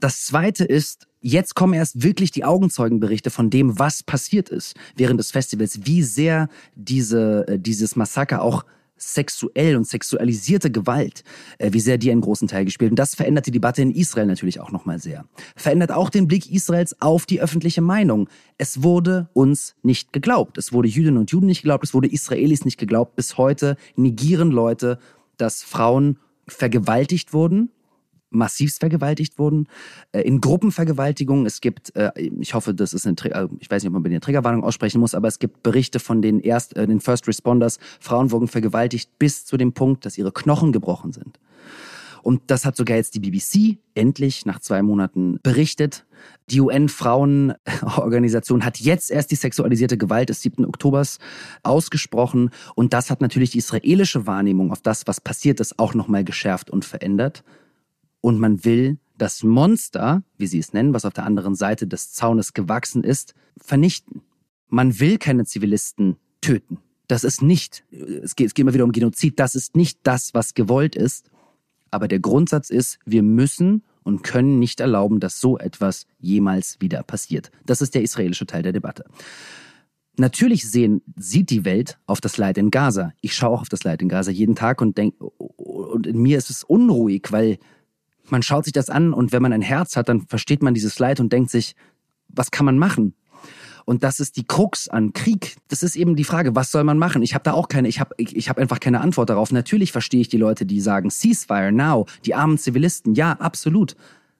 [0.00, 5.20] Das zweite ist, jetzt kommen erst wirklich die Augenzeugenberichte von dem, was passiert ist während
[5.20, 8.64] des Festivals, wie sehr diese, äh, dieses Massaker auch
[9.02, 11.24] sexuell und sexualisierte Gewalt,
[11.58, 12.90] äh, wie sehr die einen großen Teil gespielt.
[12.90, 15.24] Und das verändert die Debatte in Israel natürlich auch nochmal sehr.
[15.56, 18.28] Verändert auch den Blick Israels auf die öffentliche Meinung.
[18.58, 20.58] Es wurde uns nicht geglaubt.
[20.58, 21.84] Es wurde Jüdinnen und Juden nicht geglaubt.
[21.84, 23.16] Es wurde Israelis nicht geglaubt.
[23.16, 24.98] Bis heute negieren Leute,
[25.36, 27.70] dass Frauen vergewaltigt wurden
[28.34, 29.68] massivst vergewaltigt wurden,
[30.12, 31.46] äh, in Gruppenvergewaltigungen.
[31.46, 34.20] Es gibt, äh, ich hoffe, das ist eine, äh, ich weiß nicht, ob man eine
[34.20, 37.78] Triggerwarnung aussprechen muss, aber es gibt Berichte von den erst, den First Responders.
[38.00, 41.38] Frauen wurden vergewaltigt bis zu dem Punkt, dass ihre Knochen gebrochen sind.
[42.22, 46.06] Und das hat sogar jetzt die BBC endlich nach zwei Monaten berichtet.
[46.50, 50.64] Die UN-Frauenorganisation hat jetzt erst die sexualisierte Gewalt des 7.
[50.64, 51.18] Oktobers
[51.64, 52.50] ausgesprochen.
[52.76, 56.70] Und das hat natürlich die israelische Wahrnehmung auf das, was passiert ist, auch nochmal geschärft
[56.70, 57.42] und verändert
[58.22, 62.12] und man will das Monster, wie sie es nennen, was auf der anderen Seite des
[62.12, 64.22] Zaunes gewachsen ist, vernichten.
[64.68, 66.78] Man will keine Zivilisten töten.
[67.08, 70.32] Das ist nicht, es geht, es geht immer wieder um Genozid, das ist nicht das,
[70.32, 71.30] was gewollt ist.
[71.90, 77.02] Aber der Grundsatz ist, wir müssen und können nicht erlauben, dass so etwas jemals wieder
[77.02, 77.50] passiert.
[77.66, 79.04] Das ist der israelische Teil der Debatte.
[80.16, 83.12] Natürlich sehen, sieht die Welt auf das Leid in Gaza.
[83.20, 86.38] Ich schaue auch auf das Leid in Gaza jeden Tag und denke, und in mir
[86.38, 87.58] ist es unruhig, weil
[88.28, 90.98] man schaut sich das an und wenn man ein Herz hat, dann versteht man dieses
[90.98, 91.74] Leid und denkt sich,
[92.28, 93.14] was kann man machen?
[93.84, 95.56] Und das ist die Krux an Krieg.
[95.68, 97.22] Das ist eben die Frage, was soll man machen?
[97.22, 99.50] Ich habe da auch keine, ich habe ich, ich hab einfach keine Antwort darauf.
[99.50, 103.96] Natürlich verstehe ich die Leute, die sagen, Ceasefire now, die armen Zivilisten, ja, absolut.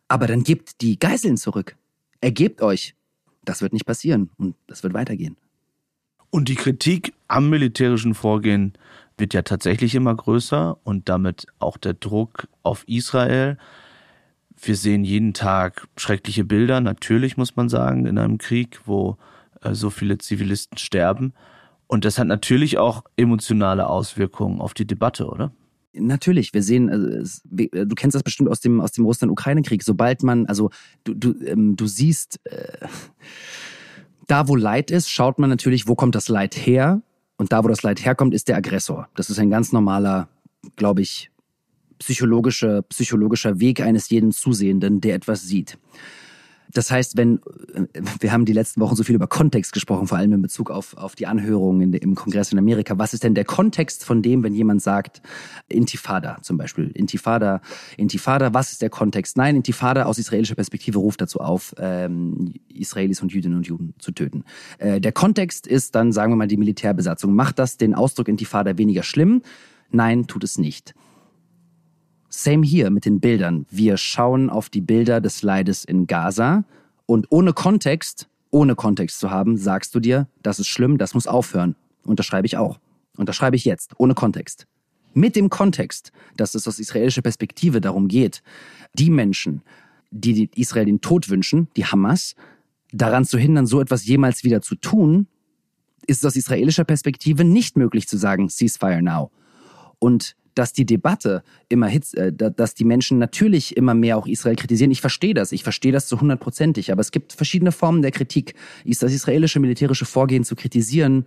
[0.08, 1.76] Aber dann gebt die Geiseln zurück.
[2.20, 2.94] Ergebt euch.
[3.44, 5.36] Das wird nicht passieren und das wird weitergehen.
[6.30, 8.74] Und die Kritik am militärischen Vorgehen
[9.22, 13.56] wird ja tatsächlich immer größer und damit auch der Druck auf Israel.
[14.60, 19.16] Wir sehen jeden Tag schreckliche Bilder, natürlich muss man sagen, in einem Krieg, wo
[19.60, 21.34] äh, so viele Zivilisten sterben.
[21.86, 25.52] Und das hat natürlich auch emotionale Auswirkungen auf die Debatte, oder?
[25.92, 29.84] Natürlich, wir sehen, also du kennst das bestimmt aus dem, aus dem Russland-Ukraine-Krieg.
[29.84, 30.70] Sobald man, also
[31.04, 32.88] du, du, ähm, du siehst, äh,
[34.26, 37.02] da wo Leid ist, schaut man natürlich, wo kommt das Leid her
[37.42, 39.08] und da, wo das Leid herkommt, ist der Aggressor.
[39.16, 40.28] Das ist ein ganz normaler,
[40.76, 41.28] glaube ich,
[41.98, 45.76] psychologischer, psychologischer Weg eines jeden Zusehenden, der etwas sieht.
[46.74, 47.40] Das heißt, wenn,
[48.20, 50.96] wir haben die letzten Wochen so viel über Kontext gesprochen, vor allem in Bezug auf,
[50.96, 52.98] auf die Anhörungen im Kongress in Amerika.
[52.98, 55.22] Was ist denn der Kontext von dem, wenn jemand sagt,
[55.68, 56.90] Intifada zum Beispiel?
[56.94, 57.60] Intifada,
[57.96, 59.36] Intifada, was ist der Kontext?
[59.36, 64.12] Nein, Intifada aus israelischer Perspektive ruft dazu auf, ähm, Israelis und Jüdinnen und Juden zu
[64.12, 64.44] töten.
[64.78, 67.34] Äh, der Kontext ist dann, sagen wir mal, die Militärbesatzung.
[67.34, 69.42] Macht das den Ausdruck Intifada weniger schlimm?
[69.90, 70.94] Nein, tut es nicht.
[72.34, 73.66] Same hier mit den Bildern.
[73.70, 76.64] Wir schauen auf die Bilder des Leides in Gaza
[77.04, 81.26] und ohne Kontext, ohne Kontext zu haben, sagst du dir, das ist schlimm, das muss
[81.26, 81.76] aufhören.
[82.04, 82.78] Und das schreibe ich auch.
[83.18, 84.66] Und das schreibe ich jetzt, ohne Kontext.
[85.12, 88.42] Mit dem Kontext, dass es aus israelischer Perspektive darum geht,
[88.94, 89.60] die Menschen,
[90.10, 92.34] die Israel den Tod wünschen, die Hamas,
[92.92, 95.26] daran zu hindern, so etwas jemals wieder zu tun,
[96.06, 99.30] ist es aus israelischer Perspektive nicht möglich zu sagen, Ceasefire now.
[99.98, 104.56] Und dass die Debatte immer hitz, äh, dass die Menschen natürlich immer mehr auch Israel
[104.56, 104.90] kritisieren.
[104.90, 105.52] Ich verstehe das.
[105.52, 106.92] Ich verstehe das zu hundertprozentig.
[106.92, 108.54] Aber es gibt verschiedene Formen der Kritik.
[108.84, 111.26] Das israelische militärische Vorgehen zu kritisieren,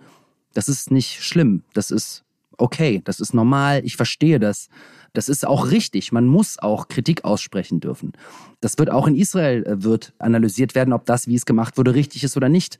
[0.53, 1.63] das ist nicht schlimm.
[1.73, 2.23] Das ist
[2.57, 3.01] okay.
[3.03, 3.81] Das ist normal.
[3.83, 4.69] Ich verstehe das.
[5.13, 6.11] Das ist auch richtig.
[6.11, 8.13] Man muss auch Kritik aussprechen dürfen.
[8.61, 11.95] Das wird auch in Israel äh, wird analysiert werden, ob das, wie es gemacht wurde,
[11.95, 12.79] richtig ist oder nicht.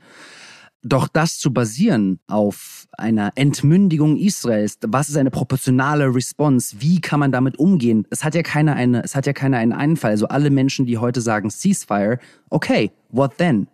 [0.87, 7.19] Doch das zu basieren auf einer Entmündigung Israels, was ist eine proportionale Response, wie kann
[7.19, 8.05] man damit umgehen?
[8.11, 10.11] Es hat ja keiner eine, es hat ja keiner einen Einfall.
[10.11, 12.19] Also alle Menschen, die heute sagen Ceasefire,
[12.51, 13.67] okay, what then?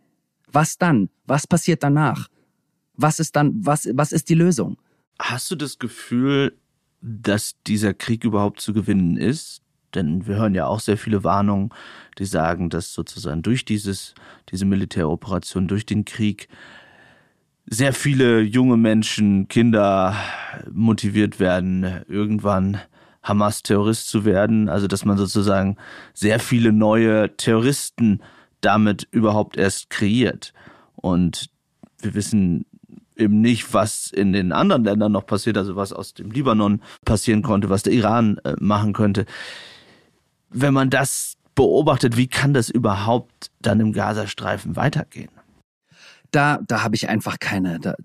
[0.53, 1.09] Was dann?
[1.25, 2.29] Was passiert danach?
[2.95, 4.77] Was ist dann, was, was ist die Lösung?
[5.19, 6.57] Hast du das Gefühl,
[7.01, 9.61] dass dieser Krieg überhaupt zu gewinnen ist?
[9.95, 11.71] Denn wir hören ja auch sehr viele Warnungen,
[12.19, 14.13] die sagen, dass sozusagen durch dieses,
[14.49, 16.47] diese Militäroperation, durch den Krieg
[17.73, 20.17] sehr viele junge Menschen, Kinder
[20.73, 22.81] motiviert werden, irgendwann
[23.23, 24.67] Hamas-Terrorist zu werden.
[24.67, 25.77] Also dass man sozusagen
[26.13, 28.21] sehr viele neue Terroristen
[28.59, 30.53] damit überhaupt erst kreiert.
[30.95, 31.49] Und
[32.01, 32.65] wir wissen
[33.15, 37.41] eben nicht, was in den anderen Ländern noch passiert, also was aus dem Libanon passieren
[37.41, 39.25] konnte, was der Iran äh, machen könnte.
[40.49, 45.31] Wenn man das beobachtet, wie kann das überhaupt dann im Gazastreifen weitergehen?
[46.31, 47.95] Da, da habe ich einfach keine, da,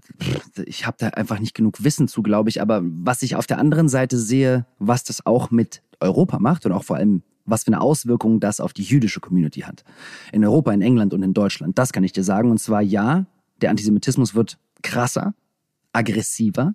[0.64, 2.60] ich habe da einfach nicht genug Wissen zu, glaube ich.
[2.60, 6.72] Aber was ich auf der anderen Seite sehe, was das auch mit Europa macht und
[6.72, 9.84] auch vor allem, was für eine Auswirkung das auf die jüdische Community hat.
[10.32, 11.78] In Europa, in England und in Deutschland.
[11.78, 12.50] Das kann ich dir sagen.
[12.50, 13.26] Und zwar ja,
[13.60, 15.34] der Antisemitismus wird krasser,
[15.92, 16.74] aggressiver.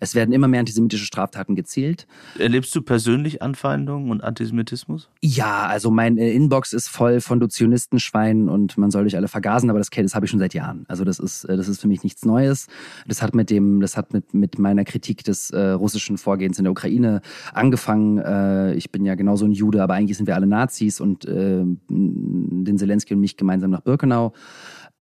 [0.00, 2.06] Es werden immer mehr antisemitische Straftaten gezählt.
[2.38, 5.08] Erlebst du persönlich Anfeindungen und Antisemitismus?
[5.22, 9.28] Ja, also mein äh, Inbox ist voll von du Zionistenschweinen und man soll euch alle
[9.28, 10.84] vergasen, aber das, das habe ich schon seit Jahren.
[10.88, 12.66] Also das ist, äh, das ist für mich nichts Neues.
[13.06, 16.64] Das hat mit dem, das hat mit, mit meiner Kritik des äh, russischen Vorgehens in
[16.64, 17.20] der Ukraine
[17.52, 18.18] angefangen.
[18.18, 21.64] Äh, ich bin ja genauso ein Jude, aber eigentlich sind wir alle Nazis und äh,
[21.88, 24.32] den Zelensky und mich gemeinsam nach Birkenau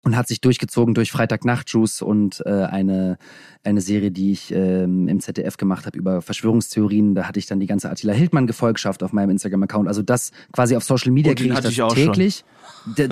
[0.03, 3.17] und hat sich durchgezogen durch Freitagnacht-Juice und äh, eine,
[3.63, 7.15] eine Serie, die ich ähm, im ZDF gemacht habe über Verschwörungstheorien.
[7.15, 9.87] Da hatte ich dann die ganze Attila Hildmann-Gefolgschaft auf meinem Instagram-Account.
[9.87, 12.43] Also das quasi auf Social Media kriege ich das ich täglich.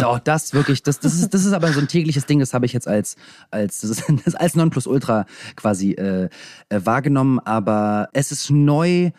[0.03, 2.65] Auch das wirklich, das, das, ist, das ist aber so ein tägliches Ding, das habe
[2.65, 3.15] ich jetzt als,
[3.51, 5.25] als, das ist, das als Nonplusultra
[5.55, 6.29] quasi äh,
[6.67, 7.39] äh, wahrgenommen.
[7.39, 9.11] Aber es ist neu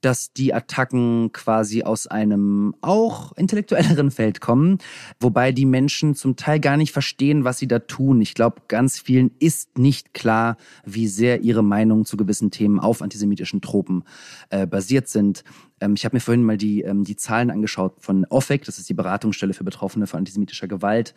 [0.00, 4.78] dass die Attacken quasi aus einem auch intellektuelleren Feld kommen,
[5.20, 8.20] wobei die Menschen zum Teil gar nicht verstehen, was sie da tun.
[8.20, 13.02] Ich glaube, ganz vielen ist nicht klar, wie sehr ihre Meinungen zu gewissen Themen auf
[13.02, 14.04] antisemitischen Tropen
[14.50, 15.44] äh, basiert sind.
[15.80, 18.88] Ähm, ich habe mir vorhin mal die, ähm, die Zahlen angeschaut von OFEC, das ist
[18.88, 21.14] die Beratungsstelle für Betroffene von antisemitischer Gewalt.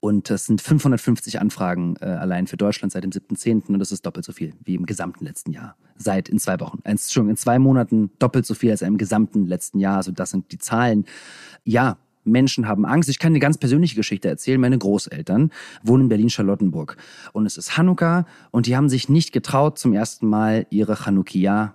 [0.00, 3.68] Und das sind 550 Anfragen äh, allein für Deutschland seit dem 7.10.
[3.68, 5.76] Und das ist doppelt so viel wie im gesamten letzten Jahr.
[5.96, 6.80] Seit in zwei Wochen.
[6.84, 9.98] Entschuldigung, in zwei Monaten doppelt so viel als im gesamten letzten Jahr.
[9.98, 11.04] Also das sind die Zahlen.
[11.64, 13.08] Ja, Menschen haben Angst.
[13.08, 14.60] Ich kann eine ganz persönliche Geschichte erzählen.
[14.60, 15.50] Meine Großeltern
[15.82, 16.96] wohnen in Berlin-Charlottenburg.
[17.32, 21.74] Und es ist Hanukkah und die haben sich nicht getraut, zum ersten Mal ihre Chanukia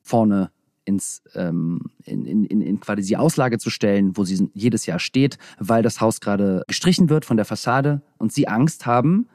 [0.00, 0.50] vorne
[0.84, 4.98] ins, ähm, in, in, in, in quasi die Auslage zu stellen, wo sie jedes Jahr
[4.98, 9.28] steht, weil das Haus gerade gestrichen wird von der Fassade und sie Angst haben,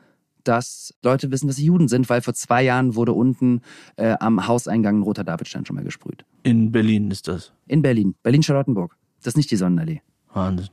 [0.43, 3.61] dass Leute wissen, dass sie Juden sind, weil vor zwei Jahren wurde unten
[3.97, 6.25] äh, am Hauseingang ein roter Davidstein schon mal gesprüht.
[6.43, 7.53] In Berlin ist das?
[7.67, 8.15] In Berlin.
[8.23, 8.95] Berlin-Charlottenburg.
[9.19, 10.01] Das ist nicht die Sonnenallee.
[10.33, 10.69] Wahnsinn.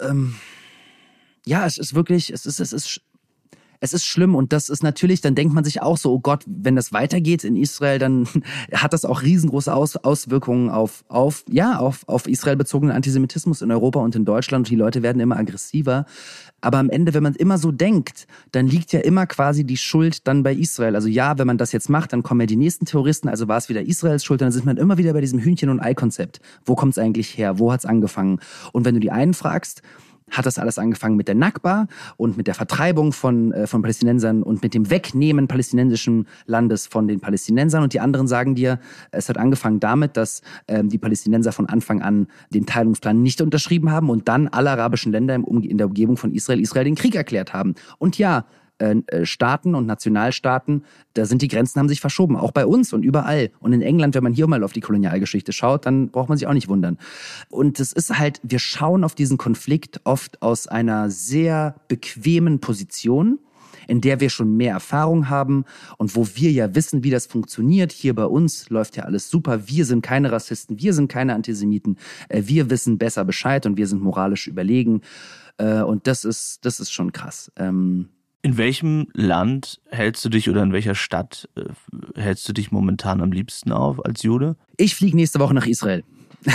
[0.00, 0.34] Ähm,
[1.46, 3.02] ja, es ist wirklich, es ist, es ist
[3.84, 6.42] es ist schlimm und das ist natürlich, dann denkt man sich auch so, oh Gott,
[6.46, 8.26] wenn das weitergeht in Israel, dann
[8.72, 13.70] hat das auch riesengroße Aus Auswirkungen auf, auf, ja, auf, auf Israel bezogenen Antisemitismus in
[13.70, 16.06] Europa und in Deutschland und die Leute werden immer aggressiver.
[16.62, 20.26] Aber am Ende, wenn man immer so denkt, dann liegt ja immer quasi die Schuld
[20.26, 20.94] dann bei Israel.
[20.94, 23.58] Also ja, wenn man das jetzt macht, dann kommen ja die nächsten Terroristen, also war
[23.58, 26.40] es wieder Israels Schuld, dann sind man immer wieder bei diesem Hühnchen- und Ei-Konzept.
[26.64, 27.58] Wo kommt es eigentlich her?
[27.58, 28.40] Wo hat es angefangen?
[28.72, 29.82] Und wenn du die einen fragst,
[30.30, 34.42] hat das alles angefangen mit der Nakba und mit der Vertreibung von, äh, von Palästinensern
[34.42, 37.82] und mit dem Wegnehmen palästinensischen Landes von den Palästinensern.
[37.82, 42.02] Und die anderen sagen dir, es hat angefangen damit, dass ähm, die Palästinenser von Anfang
[42.02, 46.16] an den Teilungsplan nicht unterschrieben haben und dann alle arabischen Länder im, in der Umgebung
[46.16, 47.74] von Israel Israel den Krieg erklärt haben.
[47.98, 48.46] Und ja,
[48.84, 52.92] äh, äh, Staaten und Nationalstaaten, da sind die Grenzen haben sich verschoben, auch bei uns
[52.92, 53.50] und überall.
[53.60, 56.46] Und in England, wenn man hier mal auf die Kolonialgeschichte schaut, dann braucht man sich
[56.46, 56.98] auch nicht wundern.
[57.48, 63.38] Und es ist halt, wir schauen auf diesen Konflikt oft aus einer sehr bequemen Position
[63.86, 65.66] in der wir schon mehr Erfahrung haben
[65.98, 67.92] und wo wir ja wissen, wie das funktioniert.
[67.92, 69.68] Hier bei uns läuft ja alles super.
[69.68, 71.98] Wir sind keine Rassisten, wir sind keine Antisemiten.
[72.30, 75.02] Äh, wir wissen besser Bescheid und wir sind moralisch überlegen.
[75.56, 77.52] Und das ist, das ist schon krass.
[78.44, 81.62] In welchem Land hältst du dich oder in welcher Stadt äh,
[82.14, 84.56] hältst du dich momentan am liebsten auf als Jude?
[84.76, 86.04] Ich fliege nächste Woche nach Israel.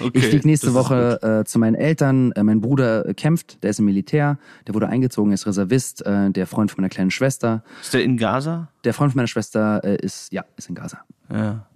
[0.00, 2.30] Okay, ich fliege nächste Woche äh, zu meinen Eltern.
[2.32, 4.38] Äh, mein Bruder äh, kämpft, der ist im Militär,
[4.68, 7.64] der wurde eingezogen, ist Reservist, äh, der Freund von meiner kleinen Schwester.
[7.82, 8.68] Ist der in Gaza?
[8.84, 11.00] Der Freund von meiner Schwester ist, ja, ist in Gaza.
[11.32, 11.66] Ja.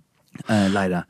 [0.48, 1.06] leider.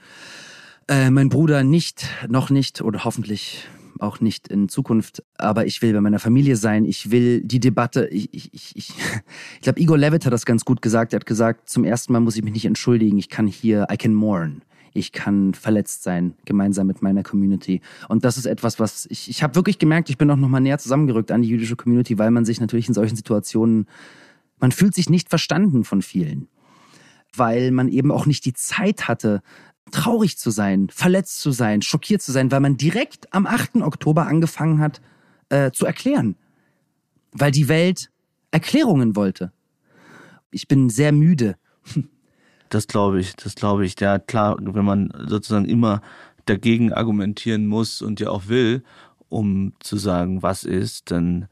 [0.89, 5.23] mein Bruder nicht, noch nicht oder hoffentlich auch nicht in Zukunft.
[5.37, 6.85] Aber ich will bei meiner Familie sein.
[6.85, 8.09] Ich will die Debatte.
[8.09, 8.95] Ich, ich, ich, ich
[9.63, 11.13] glaube, Igor Levitt hat das ganz gut gesagt.
[11.13, 13.19] Er hat gesagt, zum ersten Mal muss ich mich nicht entschuldigen.
[13.19, 14.63] Ich kann hier, I can mourn.
[14.95, 17.81] Ich kann verletzt sein, gemeinsam mit meiner Community.
[18.09, 20.61] Und das ist etwas, was ich, ich habe wirklich gemerkt, ich bin auch noch mal
[20.61, 23.87] näher zusammengerückt an die jüdische Community, weil man sich natürlich in solchen Situationen,
[24.61, 26.49] man fühlt sich nicht verstanden von vielen
[27.37, 29.43] weil man eben auch nicht die Zeit hatte,
[29.93, 33.77] traurig zu sein, verletzt zu sein, schockiert zu sein, weil man direkt am 8.
[33.77, 35.01] Oktober angefangen hat
[35.49, 36.37] äh, zu erklären.
[37.33, 38.11] Weil die Welt
[38.51, 39.53] Erklärungen wollte.
[40.51, 41.57] Ich bin sehr müde.
[42.69, 44.01] Das glaube ich, das glaube ich.
[44.01, 46.01] Ja, klar, wenn man sozusagen immer
[46.47, 48.83] dagegen argumentieren muss und ja auch will,
[49.29, 51.49] um zu sagen, was ist, dann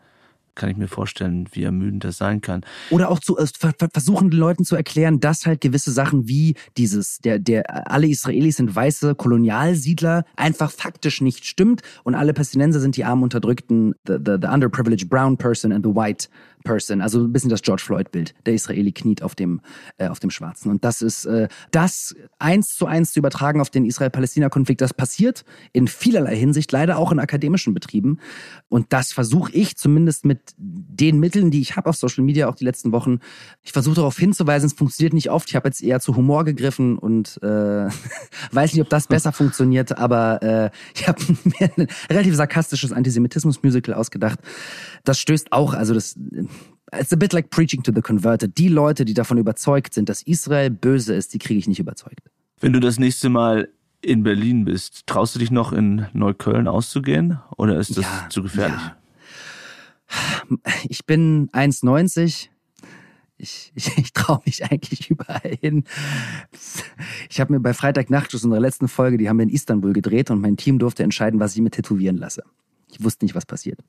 [0.55, 2.63] kann ich mir vorstellen, wie ermüdend das sein kann.
[2.91, 3.47] Oder auch zu äh,
[3.93, 8.57] versuchen, den Leuten zu erklären, dass halt gewisse Sachen wie dieses, der, der, alle Israelis
[8.57, 14.15] sind weiße Kolonialsiedler, einfach faktisch nicht stimmt und alle Palästinenser sind die armen Unterdrückten, the,
[14.25, 16.29] the, the underprivileged brown person and the white
[16.65, 18.35] Person, also ein bisschen das George Floyd-Bild.
[18.47, 19.61] Der Israeli kniet auf dem,
[19.99, 20.71] äh, auf dem Schwarzen.
[20.71, 24.81] Und das ist äh, das eins zu eins zu übertragen auf den Israel-Palästina-Konflikt.
[24.81, 28.19] Das passiert in vielerlei Hinsicht, leider auch in akademischen Betrieben.
[28.69, 32.55] Und das versuche ich zumindest mit den Mitteln, die ich habe auf Social Media, auch
[32.55, 33.21] die letzten Wochen.
[33.63, 35.49] Ich versuche darauf hinzuweisen, es funktioniert nicht oft.
[35.49, 37.47] Ich habe jetzt eher zu Humor gegriffen und äh,
[38.53, 43.95] weiß nicht, ob das besser funktioniert, aber äh, ich habe mir ein relativ sarkastisches Antisemitismus-Musical
[43.95, 44.39] ausgedacht.
[45.05, 46.17] Das stößt auch, also das
[46.93, 48.59] It's a bit like preaching to the converted.
[48.59, 52.31] Die Leute, die davon überzeugt sind, dass Israel böse ist, die kriege ich nicht überzeugt.
[52.61, 53.69] Wenn du das nächste Mal
[54.03, 58.43] in Berlin bist, traust du dich noch in Neukölln auszugehen oder ist das ja, zu
[58.43, 58.81] gefährlich?
[58.81, 58.97] Ja.
[60.89, 62.49] Ich bin 1,90.
[63.37, 65.85] Ich, ich, ich traue mich eigentlich überall hin.
[67.31, 70.31] Ich habe mir bei Freitagnacht, das unserer letzten Folge, die haben wir in Istanbul gedreht
[70.31, 72.43] und mein Team durfte entscheiden, was ich mir tätowieren lasse.
[72.93, 73.81] Ich wusste nicht, was passiert.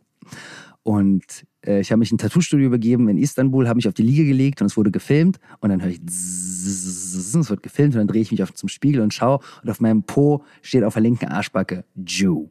[0.84, 1.24] Und
[1.66, 4.26] äh, ich habe mich in ein Tattoo-Studio begeben in Istanbul, habe mich auf die Liege
[4.26, 5.40] gelegt und es wurde gefilmt.
[5.60, 8.68] Und dann höre ich, zzz, es wird gefilmt und dann drehe ich mich auf zum
[8.68, 9.40] Spiegel und schaue.
[9.62, 12.48] Und auf meinem Po steht auf der linken Arschbacke Jew.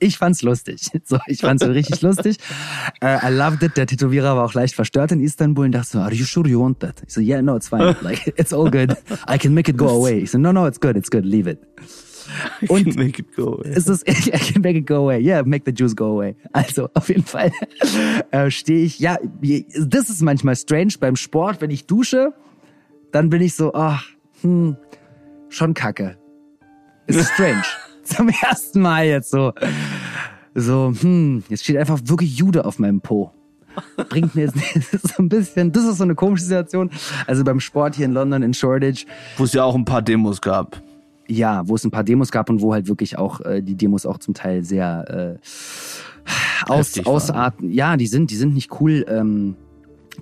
[0.00, 0.90] ich fand's lustig.
[1.04, 2.38] So, ich fand's richtig lustig.
[3.02, 3.76] Uh, I loved it.
[3.76, 6.60] Der Tätowierer war auch leicht verstört in Istanbul und dachte so, are you sure you
[6.60, 7.00] want that?
[7.06, 7.94] Ich so, yeah, no, it's fine.
[8.02, 8.96] Like, it's all good.
[9.28, 10.18] I can make it go away.
[10.18, 11.60] Ich so, no, no, it's good, it's good, leave it.
[12.68, 13.74] Und make it go away.
[13.74, 15.20] Ist das, I can make it go away.
[15.20, 16.36] Yeah, make the juice go away.
[16.52, 17.50] Also auf jeden Fall
[18.30, 18.98] äh, stehe ich.
[18.98, 19.18] Ja,
[19.78, 22.32] das ist manchmal strange beim Sport, wenn ich dusche,
[23.12, 24.04] dann bin ich so, ach,
[24.42, 24.76] hm,
[25.48, 26.16] schon kacke.
[27.06, 27.62] Ist strange.
[28.04, 29.52] Zum ersten Mal jetzt so.
[30.54, 33.32] So, hm, jetzt steht einfach wirklich Jude auf meinem Po
[34.08, 34.56] bringt mir jetzt
[34.92, 36.90] ist so ein bisschen, das ist so eine komische Situation.
[37.26, 39.06] Also beim Sport hier in London, in Shoreditch.
[39.36, 40.82] Wo es ja auch ein paar Demos gab.
[41.28, 44.06] Ja, wo es ein paar Demos gab und wo halt wirklich auch äh, die Demos
[44.06, 47.70] auch zum Teil sehr äh, aus, ausarten.
[47.70, 49.04] Ja, die sind, die sind nicht cool.
[49.08, 49.56] Ähm,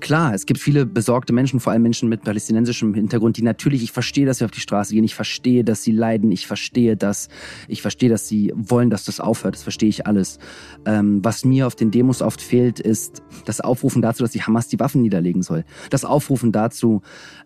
[0.00, 3.92] Klar, es gibt viele besorgte Menschen, vor allem Menschen mit palästinensischem Hintergrund, die natürlich, ich
[3.92, 7.28] verstehe, dass sie auf die Straße gehen, ich verstehe, dass sie leiden, ich verstehe dass
[7.68, 10.38] ich verstehe, dass sie wollen, dass das aufhört, das verstehe ich alles.
[10.84, 14.68] Ähm, was mir auf den Demos oft fehlt, ist das Aufrufen dazu, dass die Hamas
[14.68, 15.64] die Waffen niederlegen soll.
[15.90, 17.02] Das Aufrufen dazu,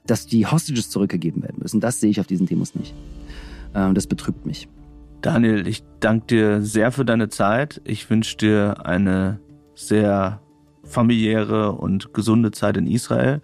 [0.06, 1.80] dass die Hostages zurückgegeben werden müssen.
[1.80, 2.94] Das sehe ich auf diesen Demos nicht.
[3.79, 4.68] Ähm, das betrübt mich.
[5.20, 7.81] Daniel, ich danke dir sehr für deine Zeit.
[7.85, 9.41] Ich wünsche dir eine
[9.74, 10.41] sehr
[10.85, 13.41] familiäre und gesunde Zeit in Israel.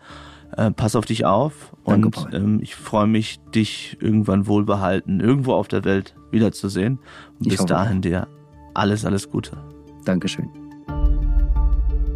[0.56, 5.52] Äh, pass auf dich auf Danke, und ähm, ich freue mich, dich irgendwann wohlbehalten, irgendwo
[5.52, 6.98] auf der Welt wiederzusehen.
[7.38, 8.28] Und bis dahin dir
[8.72, 9.56] alles, alles Gute.
[10.04, 10.48] Dankeschön.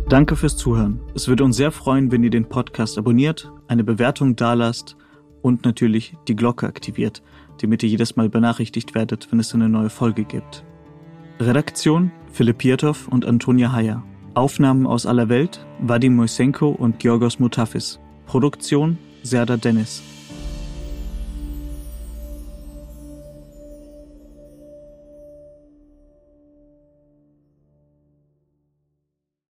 [0.09, 1.01] Danke fürs Zuhören.
[1.14, 4.97] Es würde uns sehr freuen, wenn ihr den Podcast abonniert, eine Bewertung dalasst
[5.43, 7.23] und natürlich die Glocke aktiviert
[7.63, 10.65] damit ihr jedes Mal benachrichtigt werdet, wenn es eine neue Folge gibt.
[11.41, 14.03] Redaktion Philipp Pietow und Antonia Heyer.
[14.35, 18.01] Aufnahmen aus aller Welt Vadim Moisenko und Georgos Mutafis.
[18.27, 20.03] Produktion Serda Dennis.